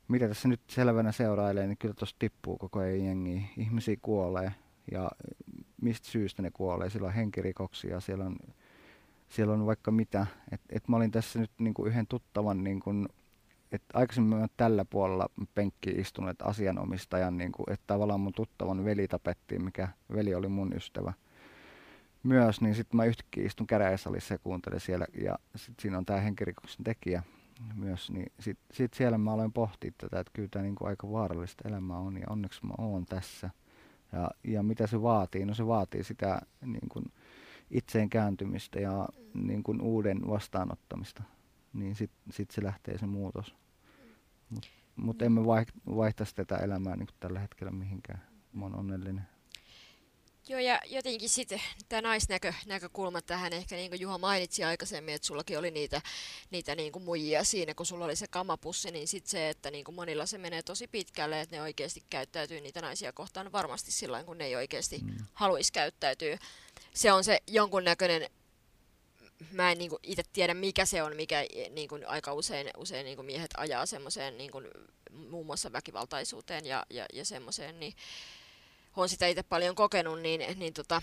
mitä 0.07 0.27
tässä 0.27 0.47
nyt 0.47 0.61
selvänä 0.67 1.11
seurailee, 1.11 1.67
niin 1.67 1.77
kyllä 1.77 1.93
tuossa 1.93 2.15
tippuu 2.19 2.57
koko 2.57 2.79
ajan 2.79 3.05
jengi. 3.05 3.49
Ihmisiä 3.57 3.95
kuolee 4.01 4.51
ja 4.91 5.11
mistä 5.81 6.07
syystä 6.07 6.41
ne 6.41 6.51
kuolee. 6.51 6.89
Siellä 6.89 7.07
on 7.07 7.13
henkirikoksia, 7.13 7.99
siellä 7.99 8.25
on, 8.25 8.37
siellä 9.29 9.53
on 9.53 9.65
vaikka 9.65 9.91
mitä. 9.91 10.27
Et, 10.51 10.61
et 10.69 10.87
mä 10.87 10.97
olin 10.97 11.11
tässä 11.11 11.39
nyt 11.39 11.51
niinku 11.57 11.85
yhden 11.85 12.07
tuttavan, 12.07 12.63
niinku, 12.63 12.89
että 13.75 13.99
aikaisemmin 13.99 14.47
tällä 14.57 14.85
puolella 14.85 15.29
penkki 15.55 15.89
istunut 15.89 16.41
asianomistajan, 16.41 17.37
niinku, 17.37 17.63
että 17.71 17.83
tavallaan 17.87 18.19
mun 18.19 18.33
tuttavan 18.33 18.85
veli 18.85 19.07
tapettiin, 19.07 19.63
mikä 19.63 19.87
veli 20.13 20.35
oli 20.35 20.47
mun 20.47 20.73
ystävä 20.73 21.13
myös, 22.23 22.61
niin 22.61 22.75
sitten 22.75 22.97
mä 22.97 23.05
yhtäkkiä 23.05 23.45
istun 23.45 23.67
käräjäsalissa 23.67 24.33
ja 24.33 24.37
kuuntelen 24.37 24.79
siellä, 24.79 25.05
ja 25.21 25.39
sitten 25.55 25.81
siinä 25.81 25.97
on 25.97 26.05
tämä 26.05 26.19
henkirikoksen 26.19 26.83
tekijä 26.83 27.23
myös, 27.75 28.11
niin 28.11 28.31
sitten 28.39 28.65
sit 28.71 28.93
siellä 28.93 29.17
mä 29.17 29.33
aloin 29.33 29.53
pohtia 29.53 29.91
tätä, 29.97 30.19
että 30.19 30.31
kyllä 30.33 30.49
tämä 30.51 30.63
niinku 30.63 30.85
aika 30.85 31.11
vaarallista 31.11 31.69
elämää 31.69 31.97
on, 31.97 32.17
ja 32.17 32.27
onneksi 32.29 32.65
mä 32.65 32.73
oon 32.77 33.05
tässä. 33.05 33.49
Ja, 34.11 34.31
ja 34.43 34.63
mitä 34.63 34.87
se 34.87 35.01
vaatii? 35.01 35.45
No 35.45 35.53
se 35.53 35.67
vaatii 35.67 36.03
sitä 36.03 36.41
niin 36.61 36.89
kuin 36.89 37.05
itseen 37.71 38.09
kääntymistä 38.09 38.79
ja 38.79 39.09
niin 39.33 39.63
kuin 39.63 39.81
uuden 39.81 40.21
vastaanottamista. 40.27 41.23
Niin 41.73 41.95
sitten 41.95 42.33
sit 42.33 42.51
se 42.51 42.63
lähtee 42.63 42.97
se 42.97 43.05
muutos. 43.05 43.55
Mutta 44.49 44.69
mut 44.95 45.21
emme 45.21 45.41
vaih- 45.41 45.95
vaihtaisi 45.95 46.35
tätä 46.35 46.57
elämää 46.57 46.95
niin 46.95 47.07
tällä 47.19 47.39
hetkellä 47.39 47.71
mihinkään. 47.71 48.27
Mä 48.53 48.65
oon 48.65 48.75
onnellinen. 48.75 49.27
Joo, 50.49 50.59
ja 50.59 50.79
jotenkin 50.85 51.29
sitten 51.29 51.61
tämä 51.89 52.01
naisnäkökulma 52.01 53.21
tähän, 53.21 53.53
ehkä 53.53 53.75
niin 53.75 53.91
kuin 53.91 54.01
Juha 54.01 54.17
mainitsi 54.17 54.63
aikaisemmin, 54.63 55.15
että 55.15 55.27
sullakin 55.27 55.59
oli 55.59 55.71
niitä, 55.71 56.01
niitä 56.51 56.75
niin 56.75 56.91
kuin 56.91 57.03
muijia 57.03 57.43
siinä, 57.43 57.73
kun 57.73 57.85
sulla 57.85 58.05
oli 58.05 58.15
se 58.15 58.27
kamapussi, 58.27 58.91
niin 58.91 59.07
sitten 59.07 59.31
se, 59.31 59.49
että 59.49 59.71
niin 59.71 59.85
kuin 59.85 59.95
monilla 59.95 60.25
se 60.25 60.37
menee 60.37 60.61
tosi 60.63 60.87
pitkälle, 60.87 61.41
että 61.41 61.55
ne 61.55 61.61
oikeasti 61.61 62.03
käyttäytyy 62.09 62.61
niitä 62.61 62.81
naisia 62.81 63.13
kohtaan 63.13 63.51
varmasti 63.51 63.91
sillä 63.91 64.23
kun 64.23 64.37
ne 64.37 64.45
ei 64.45 64.55
oikeasti 64.55 64.97
mm. 65.03 65.17
haluaisi 65.33 65.73
käyttäytyä. 65.73 66.37
Se 66.93 67.11
on 67.11 67.23
se 67.23 67.39
jonkunnäköinen 67.47 68.29
mä 69.51 69.71
en 69.71 69.77
niin 69.77 69.89
kuin 69.89 69.99
itse 70.03 70.23
tiedä, 70.33 70.53
mikä 70.53 70.85
se 70.85 71.03
on, 71.03 71.15
mikä 71.15 71.45
niin 71.69 71.89
kuin 71.89 72.07
aika 72.07 72.33
usein, 72.33 72.69
usein 72.77 73.05
niin 73.05 73.15
kuin 73.15 73.25
miehet 73.25 73.51
ajaa 73.57 73.85
semmoiseen 73.85 74.37
niin 74.37 74.51
kuin, 74.51 74.67
muun 75.11 75.45
muassa 75.45 75.71
väkivaltaisuuteen 75.71 76.65
ja, 76.65 76.85
ja, 76.89 77.05
ja 77.13 77.25
semmoiseen, 77.25 77.79
niin 77.79 77.93
olen 78.95 79.09
sitä 79.09 79.27
itse 79.27 79.43
paljon 79.43 79.75
kokenut, 79.75 80.21
niin, 80.21 80.59
niin 80.59 80.73
tota, 80.73 81.01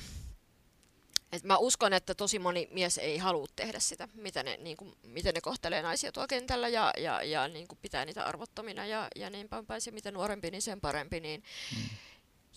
et 1.32 1.44
mä 1.44 1.56
uskon, 1.56 1.92
että 1.92 2.14
tosi 2.14 2.38
moni 2.38 2.68
mies 2.70 2.98
ei 2.98 3.18
halua 3.18 3.46
tehdä 3.56 3.80
sitä, 3.80 4.08
mitä 4.14 4.42
ne, 4.42 4.56
niin 4.56 4.76
kuin, 4.76 4.94
miten 5.02 5.34
ne 5.34 5.40
kohtelee 5.40 5.82
naisia 5.82 6.12
tuolla 6.12 6.28
kentällä 6.28 6.68
ja, 6.68 6.92
ja, 6.98 7.22
ja 7.22 7.48
niin 7.48 7.68
kuin 7.68 7.78
pitää 7.82 8.04
niitä 8.04 8.24
arvottomina 8.24 8.86
ja, 8.86 9.08
ja 9.16 9.30
niin 9.30 9.48
päin 9.48 9.66
päin. 9.66 9.82
Mitä 9.90 10.10
nuorempi, 10.10 10.50
niin 10.50 10.62
sen 10.62 10.80
parempi. 10.80 11.20
Niin 11.20 11.42
mm. 11.76 11.82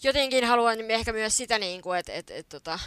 Jotenkin 0.04 0.44
haluan 0.44 0.92
ehkä 0.92 1.14
myös 1.14 1.38
sitä, 1.38 1.60
niin 1.60 1.82
kuin, 1.82 2.00
että 2.00 2.14
et, 2.14 2.32
et, 2.32 2.50
tota, 2.50 2.80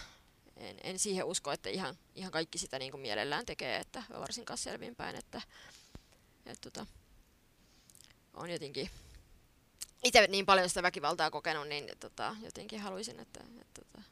en, 0.58 0.76
en 0.82 0.98
siihen 0.98 1.24
usko, 1.24 1.52
että 1.52 1.68
ihan, 1.68 1.98
ihan 2.14 2.32
kaikki 2.32 2.58
sitä 2.58 2.78
niin 2.78 2.90
kuin 2.90 3.00
mielellään 3.00 3.46
tekee, 3.46 3.76
että 3.76 4.02
varsinkaan 4.18 4.58
selvinpäin, 4.58 5.16
että 5.16 5.42
et, 6.46 6.60
tota, 6.60 6.86
on 8.34 8.50
jotenkin 8.50 8.90
itse 10.04 10.26
niin 10.26 10.46
paljon 10.46 10.68
sitä 10.68 10.82
väkivaltaa 10.82 11.30
kokenut, 11.30 11.68
niin 11.68 11.90
tota, 12.00 12.36
jotenkin 12.42 12.80
haluaisin, 12.80 13.20
että, 13.20 13.40
että, 13.60 13.82
että 13.82 14.02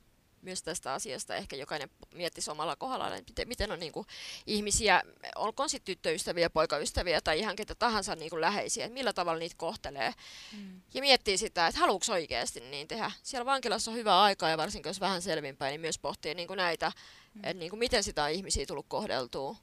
myös 0.43 0.63
tästä 0.63 0.93
asiasta 0.93 1.35
ehkä 1.35 1.57
jokainen 1.57 1.91
miettisi 2.15 2.51
omalla 2.51 2.77
kohdallaan, 2.77 3.13
että 3.13 3.31
miten, 3.31 3.49
miten 3.49 3.73
on 3.73 3.79
niin 3.79 3.93
kuin, 3.93 4.07
ihmisiä, 4.47 5.03
olkoon 5.37 5.69
sitten 5.69 5.95
tyttöystäviä, 5.95 6.51
poikaystäviä 6.51 7.21
tai 7.21 7.39
ihan 7.39 7.57
ketä 7.57 7.75
tahansa 7.75 8.17
niin 8.17 8.31
kuin, 8.31 8.41
läheisiä, 8.41 8.85
että 8.85 8.95
millä 8.95 9.13
tavalla 9.13 9.39
niitä 9.39 9.55
kohtelee. 9.59 10.13
Mm. 10.53 10.81
Ja 10.95 11.01
miettii 11.01 11.39
sitä, 11.39 11.67
että 11.67 11.81
haluuko 11.81 12.05
oikeasti 12.13 12.61
niin 12.61 12.89
tehdä. 12.89 13.11
Siellä 13.23 13.45
vankilassa 13.45 13.91
on 13.91 13.97
hyvä 13.97 14.23
aikaa 14.23 14.51
ja 14.51 14.59
varsinkin 14.59 14.91
jos 14.91 15.01
vähän 15.01 15.23
selvinpäin, 15.23 15.73
niin 15.73 15.81
myös 15.81 15.99
pohtii 15.99 16.35
niin 16.35 16.49
kuin 16.49 16.59
näitä, 16.59 16.93
mm. 17.35 17.41
että 17.45 17.55
niin 17.55 17.71
kuin, 17.71 17.79
miten 17.79 18.05
sitä 18.05 18.25
on 18.25 18.31
ihmisiä 18.31 18.67
tullut 18.67 18.87
kohdeltua 18.89 19.57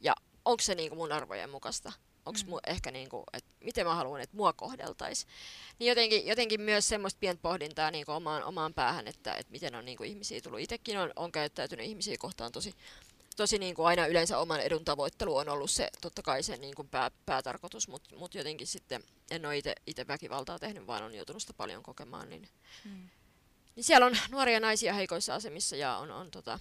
ja 0.00 0.14
onko 0.44 0.62
se 0.62 0.74
niin 0.74 0.88
kuin 0.88 0.98
mun 0.98 1.12
arvojen 1.12 1.50
mukaista 1.50 1.92
onko 2.26 2.40
mm. 2.46 2.52
ehkä 2.66 2.90
niinku, 2.90 3.24
että 3.32 3.50
miten 3.64 3.86
mä 3.86 3.94
haluan, 3.94 4.20
että 4.20 4.36
mua 4.36 4.52
kohdeltaisiin. 4.52 5.32
Niin 5.78 5.88
jotenkin, 5.88 6.26
jotenkin 6.26 6.60
myös 6.60 6.88
semmoista 6.88 7.18
pientä 7.20 7.42
pohdintaa 7.42 7.90
niinku 7.90 8.12
omaan, 8.12 8.44
omaan 8.44 8.74
päähän, 8.74 9.08
että, 9.08 9.34
että 9.34 9.52
miten 9.52 9.74
on 9.74 9.84
niinku 9.84 10.04
ihmisiä 10.04 10.40
tullut. 10.40 10.60
Itsekin 10.60 10.98
on, 10.98 11.12
on 11.16 11.32
käyttäytynyt 11.32 11.86
ihmisiä 11.86 12.16
kohtaan 12.18 12.52
tosi, 12.52 12.74
tosi 13.36 13.58
niin 13.58 13.74
kuin 13.74 13.86
aina 13.86 14.06
yleensä 14.06 14.38
oman 14.38 14.60
edun 14.60 14.84
tavoittelu 14.84 15.36
on 15.36 15.48
ollut 15.48 15.70
se 15.70 15.88
totta 16.00 16.22
kai 16.22 16.42
se 16.42 16.56
niin 16.56 16.74
kuin 16.74 16.88
pää, 16.88 17.10
päätarkoitus, 17.26 17.88
mutta 17.88 18.16
mut 18.16 18.34
jotenkin 18.34 18.66
sitten 18.66 19.04
en 19.30 19.46
ole 19.46 19.62
itse 19.86 20.06
väkivaltaa 20.08 20.58
tehnyt, 20.58 20.86
vaan 20.86 21.02
on 21.02 21.14
joutunut 21.14 21.42
sitä 21.42 21.52
paljon 21.52 21.82
kokemaan. 21.82 22.30
Niin, 22.30 22.48
mm. 22.84 23.08
niin 23.76 23.84
siellä 23.84 24.06
on 24.06 24.16
nuoria 24.30 24.60
naisia 24.60 24.94
heikoissa 24.94 25.34
asemissa 25.34 25.76
ja 25.76 25.96
on, 25.96 26.10
on, 26.10 26.30
tota. 26.30 26.58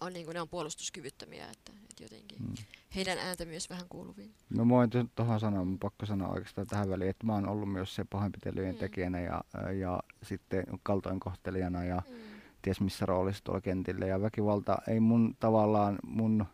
On 0.00 0.12
niin 0.12 0.24
kuin 0.24 0.34
ne 0.34 0.40
on 0.40 0.48
puolustuskyvyttömiä, 0.48 1.50
että, 1.50 1.72
että 1.90 2.02
jotenkin. 2.02 2.38
Mm 2.38 2.54
heidän 2.94 3.18
ääntä 3.18 3.44
myös 3.44 3.70
vähän 3.70 3.86
kuuluviin. 3.88 4.34
No 4.50 4.64
mä 4.64 4.74
voin 4.74 4.90
tuohon 5.14 5.40
sanoa, 5.40 5.64
mun 5.64 5.78
pakko 5.78 6.06
sanoa 6.06 6.28
oikeastaan 6.28 6.66
tähän 6.66 6.90
väliin, 6.90 7.10
että 7.10 7.26
mä 7.26 7.34
oon 7.34 7.48
ollut 7.48 7.72
myös 7.72 7.94
se 7.94 8.04
pahoinpitelyjen 8.04 8.74
mm. 8.74 8.78
tekijänä 8.78 9.20
ja, 9.20 9.44
ja 9.72 10.02
sitten 10.22 10.64
kaltoinkohtelijana 10.82 11.84
ja 11.84 12.02
mm. 12.08 12.14
ties 12.62 12.80
missä 12.80 13.06
roolissa 13.06 13.44
tuolla 13.44 13.60
kentillä. 13.60 14.06
Ja 14.06 14.22
väkivalta 14.22 14.78
ei 14.88 15.00
mun 15.00 15.36
tavallaan 15.40 15.98
mun 16.06 16.46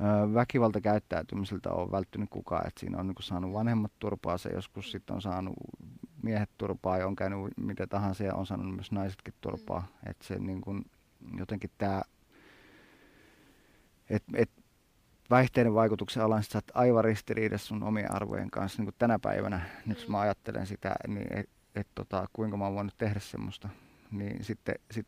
ö, 0.00 0.34
väkivaltakäyttäytymiseltä 0.34 1.70
ole 1.70 1.90
välttynyt 1.90 2.30
kukaan. 2.30 2.66
että 2.66 2.80
siinä 2.80 2.98
on 2.98 3.06
niin 3.06 3.16
saanut 3.20 3.52
vanhemmat 3.52 3.92
turpaa, 3.98 4.38
se 4.38 4.48
joskus 4.48 4.86
mm. 4.86 4.90
sitten 4.90 5.16
on 5.16 5.22
saanut 5.22 5.54
miehet 6.22 6.50
turpaa 6.58 6.98
ja 6.98 7.06
on 7.06 7.16
käynyt 7.16 7.38
mitä 7.56 7.86
tahansa 7.86 8.24
ja 8.24 8.34
on 8.34 8.46
saanut 8.46 8.74
myös 8.74 8.92
naisetkin 8.92 9.34
turpaa. 9.40 9.80
Mm. 9.80 10.10
Että 10.10 10.26
se 10.26 10.38
niin 10.38 10.60
kuin, 10.60 10.84
jotenkin 11.38 11.70
tämä 11.78 12.02
et, 14.10 14.22
et 14.34 14.50
päihteiden 15.28 15.74
vaikutuksen 15.74 16.22
alan, 16.22 16.42
sä 16.42 16.58
oot 16.58 16.64
aivan 16.74 17.04
ristiriidassa 17.04 17.66
sun 17.66 17.82
omien 17.82 18.14
arvojen 18.14 18.50
kanssa. 18.50 18.78
Niin 18.78 18.86
kuin 18.86 18.94
tänä 18.98 19.18
päivänä, 19.18 19.60
nyt 19.86 20.08
mä 20.08 20.20
ajattelen 20.20 20.66
sitä, 20.66 20.94
niin 21.06 21.38
et, 21.38 21.48
et, 21.74 21.88
tota, 21.94 22.26
kuinka 22.32 22.56
mä 22.56 22.64
oon 22.64 22.74
voinut 22.74 22.98
tehdä 22.98 23.20
semmoista, 23.20 23.68
niin 24.10 24.44
sitten 24.44 24.74
sit 24.90 25.06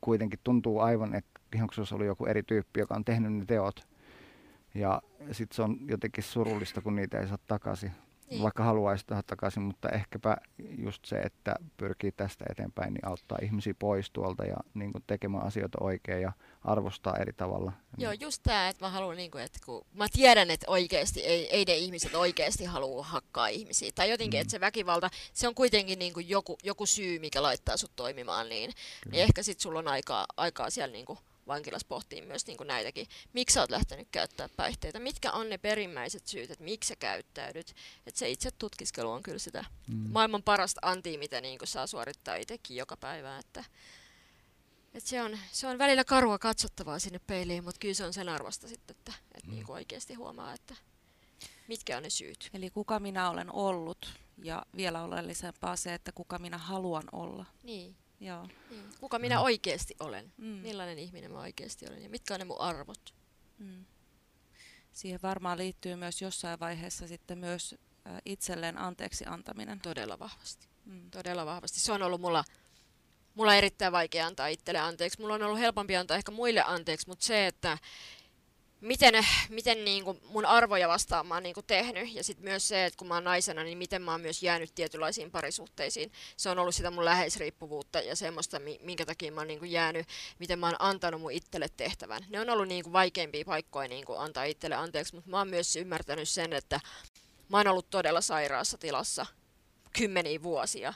kuitenkin 0.00 0.38
tuntuu 0.44 0.80
aivan, 0.80 1.14
että 1.14 1.40
ihan 1.54 1.68
se 1.72 1.80
olisi 1.80 1.94
ollut 1.94 2.06
joku 2.06 2.26
eri 2.26 2.42
tyyppi, 2.42 2.80
joka 2.80 2.94
on 2.94 3.04
tehnyt 3.04 3.32
ne 3.32 3.44
teot. 3.44 3.86
Ja 4.74 5.02
sitten 5.32 5.56
se 5.56 5.62
on 5.62 5.78
jotenkin 5.88 6.24
surullista, 6.24 6.80
kun 6.80 6.96
niitä 6.96 7.20
ei 7.20 7.28
saa 7.28 7.38
takaisin. 7.46 7.92
Niin. 8.30 8.42
vaikka 8.42 8.64
haluaisi 8.64 9.06
tehdä 9.06 9.22
takaisin, 9.22 9.62
mutta 9.62 9.88
ehkäpä 9.88 10.36
just 10.78 11.04
se, 11.04 11.16
että 11.16 11.54
pyrkii 11.76 12.12
tästä 12.12 12.44
eteenpäin, 12.50 12.94
niin 12.94 13.08
auttaa 13.08 13.38
ihmisiä 13.42 13.74
pois 13.78 14.10
tuolta 14.10 14.44
ja 14.44 14.56
niin 14.74 14.92
kuin 14.92 15.04
tekemään 15.06 15.44
asioita 15.44 15.78
oikein 15.80 16.22
ja 16.22 16.32
arvostaa 16.64 17.16
eri 17.16 17.32
tavalla. 17.32 17.72
Joo, 17.98 18.12
just 18.12 18.42
tämä, 18.42 18.68
että 18.68 18.84
mä 18.84 18.90
haluan, 18.90 19.16
niin 19.16 19.30
kuin, 19.30 19.44
että 19.44 19.58
kun 19.66 19.86
mä 19.94 20.06
tiedän, 20.12 20.50
että 20.50 20.70
oikeasti 20.70 21.20
ei, 21.20 21.56
ei 21.56 21.64
ne 21.64 21.74
ihmiset 21.76 22.14
oikeasti 22.14 22.64
halua 22.64 23.02
hakkaa 23.02 23.48
ihmisiä. 23.48 23.90
Tai 23.94 24.10
jotenkin, 24.10 24.38
mm. 24.38 24.42
että 24.42 24.50
se 24.50 24.60
väkivalta, 24.60 25.10
se 25.32 25.48
on 25.48 25.54
kuitenkin 25.54 25.98
niin 25.98 26.12
kuin 26.12 26.28
joku, 26.28 26.58
joku 26.64 26.86
syy, 26.86 27.18
mikä 27.18 27.42
laittaa 27.42 27.76
sut 27.76 27.96
toimimaan 27.96 28.48
niin. 28.48 28.70
Niin 29.10 29.22
ehkä 29.22 29.42
sitten 29.42 29.62
sulla 29.62 29.78
on 29.78 29.88
aikaa, 29.88 30.26
aikaa 30.36 30.70
siellä 30.70 30.92
niin 30.92 31.06
kuin 31.06 31.18
vankilassa 31.46 31.88
pohtii 31.88 32.22
myös 32.22 32.46
niin 32.46 32.56
kuin 32.56 32.66
näitäkin. 32.66 33.06
Miksi 33.32 33.54
sä 33.54 33.60
oot 33.60 33.70
lähtenyt 33.70 34.08
käyttää 34.10 34.48
päihteitä? 34.56 34.98
Mitkä 34.98 35.32
on 35.32 35.48
ne 35.48 35.58
perimmäiset 35.58 36.26
syyt, 36.26 36.50
että 36.50 36.64
miksi 36.64 36.88
sä 36.88 36.96
käyttäydyt? 36.96 37.74
Että 38.06 38.18
se 38.18 38.30
itse 38.30 38.50
tutkiskelu 38.50 39.10
on 39.10 39.22
kyllä 39.22 39.38
sitä 39.38 39.64
mm. 39.88 39.96
maailman 39.96 40.42
parasta 40.42 40.80
antia, 40.82 41.18
mitä 41.18 41.40
niin 41.40 41.58
kuin 41.58 41.68
saa 41.68 41.86
suorittaa 41.86 42.36
itsekin 42.36 42.76
joka 42.76 42.96
päivä. 42.96 43.38
Että, 43.38 43.64
että 44.94 45.10
se, 45.10 45.22
on, 45.22 45.38
se 45.52 45.66
on 45.66 45.78
välillä 45.78 46.04
karua 46.04 46.38
katsottavaa 46.38 46.98
sinne 46.98 47.18
peiliin, 47.18 47.64
mutta 47.64 47.78
kyllä 47.78 47.94
se 47.94 48.04
on 48.04 48.12
sen 48.12 48.28
arvosta 48.28 48.68
sitten, 48.68 48.96
että, 48.96 49.12
että 49.34 49.48
mm. 49.48 49.54
niin 49.54 49.66
kuin 49.66 49.74
oikeasti 49.74 50.14
huomaa, 50.14 50.52
että 50.52 50.76
mitkä 51.68 51.96
on 51.96 52.02
ne 52.02 52.10
syyt. 52.10 52.50
Eli 52.54 52.70
kuka 52.70 53.00
minä 53.00 53.30
olen 53.30 53.52
ollut 53.52 54.18
ja 54.42 54.62
vielä 54.76 55.02
oleellisempaa 55.02 55.76
se, 55.76 55.94
että 55.94 56.12
kuka 56.12 56.38
minä 56.38 56.58
haluan 56.58 57.04
olla. 57.12 57.44
Niin. 57.62 57.96
Joo. 58.20 58.48
Mm. 58.70 58.76
Kuka 59.00 59.18
minä 59.18 59.40
oikeasti 59.40 59.94
olen? 60.00 60.32
Mm. 60.36 60.46
Millainen 60.46 60.98
ihminen 60.98 61.30
mä 61.32 61.40
oikeasti 61.40 61.86
olen 61.88 62.02
ja 62.02 62.08
mitkä 62.08 62.34
on 62.34 62.40
ne 62.40 62.44
mun 62.44 62.60
arvot? 62.60 63.14
Mm. 63.58 63.84
Siihen 64.92 65.20
varmaan 65.22 65.58
liittyy 65.58 65.96
myös 65.96 66.22
jossain 66.22 66.60
vaiheessa 66.60 67.08
sitten 67.08 67.38
myös 67.38 67.74
itselleen 68.24 68.78
anteeksi 68.78 69.24
antaminen. 69.26 69.80
Todella 69.80 70.18
vahvasti. 70.18 70.68
Mm. 70.84 71.10
Todella 71.10 71.46
vahvasti. 71.46 71.80
Se 71.80 71.92
on 71.92 72.02
ollut 72.02 72.20
mulla, 72.20 72.44
mulla 73.34 73.54
erittäin 73.54 73.92
vaikea 73.92 74.26
antaa 74.26 74.46
itselle 74.46 74.80
anteeksi. 74.80 75.20
Mulla 75.20 75.34
on 75.34 75.42
ollut 75.42 75.58
helpompi 75.58 75.96
antaa 75.96 76.16
ehkä 76.16 76.32
muille 76.32 76.62
anteeksi, 76.66 77.08
mutta 77.08 77.26
se, 77.26 77.46
että 77.46 77.78
miten, 78.80 79.26
miten 79.48 79.84
niin 79.84 80.04
kuin 80.04 80.20
mun 80.24 80.44
arvoja 80.44 80.88
vastaan 80.88 81.26
mä 81.26 81.34
oon 81.34 81.42
niin 81.42 81.54
kuin 81.54 81.66
tehnyt. 81.66 82.14
Ja 82.14 82.24
sitten 82.24 82.44
myös 82.44 82.68
se, 82.68 82.84
että 82.84 82.98
kun 82.98 83.08
mä 83.08 83.14
oon 83.14 83.24
naisena, 83.24 83.64
niin 83.64 83.78
miten 83.78 84.02
mä 84.02 84.10
oon 84.10 84.20
myös 84.20 84.42
jäänyt 84.42 84.74
tietynlaisiin 84.74 85.30
parisuhteisiin. 85.30 86.12
Se 86.36 86.50
on 86.50 86.58
ollut 86.58 86.74
sitä 86.74 86.90
mun 86.90 87.04
läheisriippuvuutta 87.04 88.00
ja 88.00 88.16
semmoista, 88.16 88.60
minkä 88.80 89.06
takia 89.06 89.32
mä 89.32 89.40
oon 89.40 89.48
niin 89.48 89.58
kuin 89.58 89.70
jäänyt, 89.70 90.06
miten 90.38 90.58
mä 90.58 90.66
oon 90.66 90.76
antanut 90.78 91.20
mun 91.20 91.32
itselle 91.32 91.68
tehtävän. 91.76 92.24
Ne 92.28 92.40
on 92.40 92.50
ollut 92.50 92.68
niin 92.68 92.82
kuin 92.82 92.92
vaikeimpia 92.92 93.44
paikkoja 93.44 93.88
niin 93.88 94.04
kuin 94.04 94.20
antaa 94.20 94.44
itselle 94.44 94.76
anteeksi, 94.76 95.14
mutta 95.14 95.30
mä 95.30 95.38
oon 95.38 95.48
myös 95.48 95.76
ymmärtänyt 95.76 96.28
sen, 96.28 96.52
että 96.52 96.80
mä 97.48 97.56
oon 97.56 97.68
ollut 97.68 97.90
todella 97.90 98.20
sairaassa 98.20 98.78
tilassa 98.78 99.26
kymmeniä 99.98 100.42
vuosia. 100.42 100.94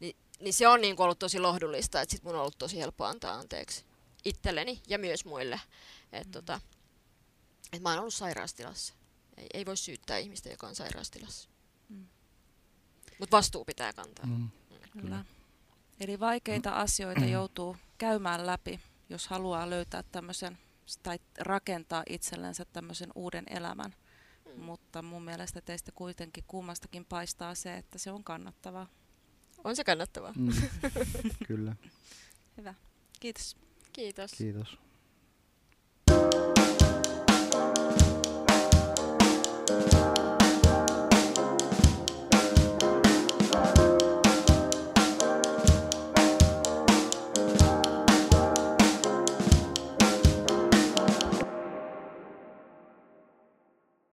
Ni, 0.00 0.16
niin 0.40 0.54
se 0.54 0.68
on 0.68 0.80
niin 0.80 0.96
kuin 0.96 1.04
ollut 1.04 1.18
tosi 1.18 1.40
lohdullista, 1.40 2.00
että 2.00 2.12
sit 2.12 2.22
mun 2.22 2.34
on 2.34 2.40
ollut 2.40 2.58
tosi 2.58 2.78
helppo 2.78 3.04
antaa 3.04 3.34
anteeksi 3.34 3.84
itselleni 4.24 4.82
ja 4.86 4.98
myös 4.98 5.24
muille. 5.24 5.60
Et 6.12 6.26
mm. 6.26 6.32
tota, 6.32 6.60
että 7.74 7.88
mä 7.88 7.90
oon 7.90 7.98
ollut 7.98 8.14
sairaastilassa. 8.14 8.94
Ei, 9.36 9.46
ei 9.54 9.66
voi 9.66 9.76
syyttää 9.76 10.18
ihmistä, 10.18 10.48
joka 10.48 10.66
on 10.66 10.74
sairaastilassa. 10.74 11.48
Mm. 11.88 12.06
Mutta 13.18 13.36
vastuu 13.36 13.64
pitää 13.64 13.92
kantaa. 13.92 14.26
Mm. 14.26 14.32
Mm. 14.32 14.50
Kyllä. 15.00 15.24
Eli 16.00 16.20
vaikeita 16.20 16.70
mm. 16.70 16.76
asioita 16.76 17.24
joutuu 17.24 17.76
käymään 17.98 18.46
läpi, 18.46 18.80
jos 19.08 19.28
haluaa 19.28 19.70
löytää 19.70 20.02
tämmöisen 20.02 20.58
tai 21.02 21.18
rakentaa 21.38 22.02
itsellensä 22.08 22.64
tämmöisen 22.64 23.10
uuden 23.14 23.44
elämän. 23.50 23.94
Mm. 24.46 24.62
Mutta 24.62 25.02
mun 25.02 25.24
mielestä 25.24 25.60
teistä 25.60 25.92
kuitenkin 25.92 26.44
kummastakin 26.46 27.04
paistaa 27.04 27.54
se, 27.54 27.76
että 27.76 27.98
se 27.98 28.10
on 28.10 28.24
kannattavaa. 28.24 28.86
On 29.64 29.76
se 29.76 29.84
kannattavaa. 29.84 30.32
Mm. 30.36 30.52
Kyllä. 31.48 31.76
Hyvä. 32.56 32.74
Kiitos. 33.20 33.56
Kiitos. 33.92 34.32
Kiitos. 34.32 34.78
Thank 37.54 37.78
you. 37.78 37.83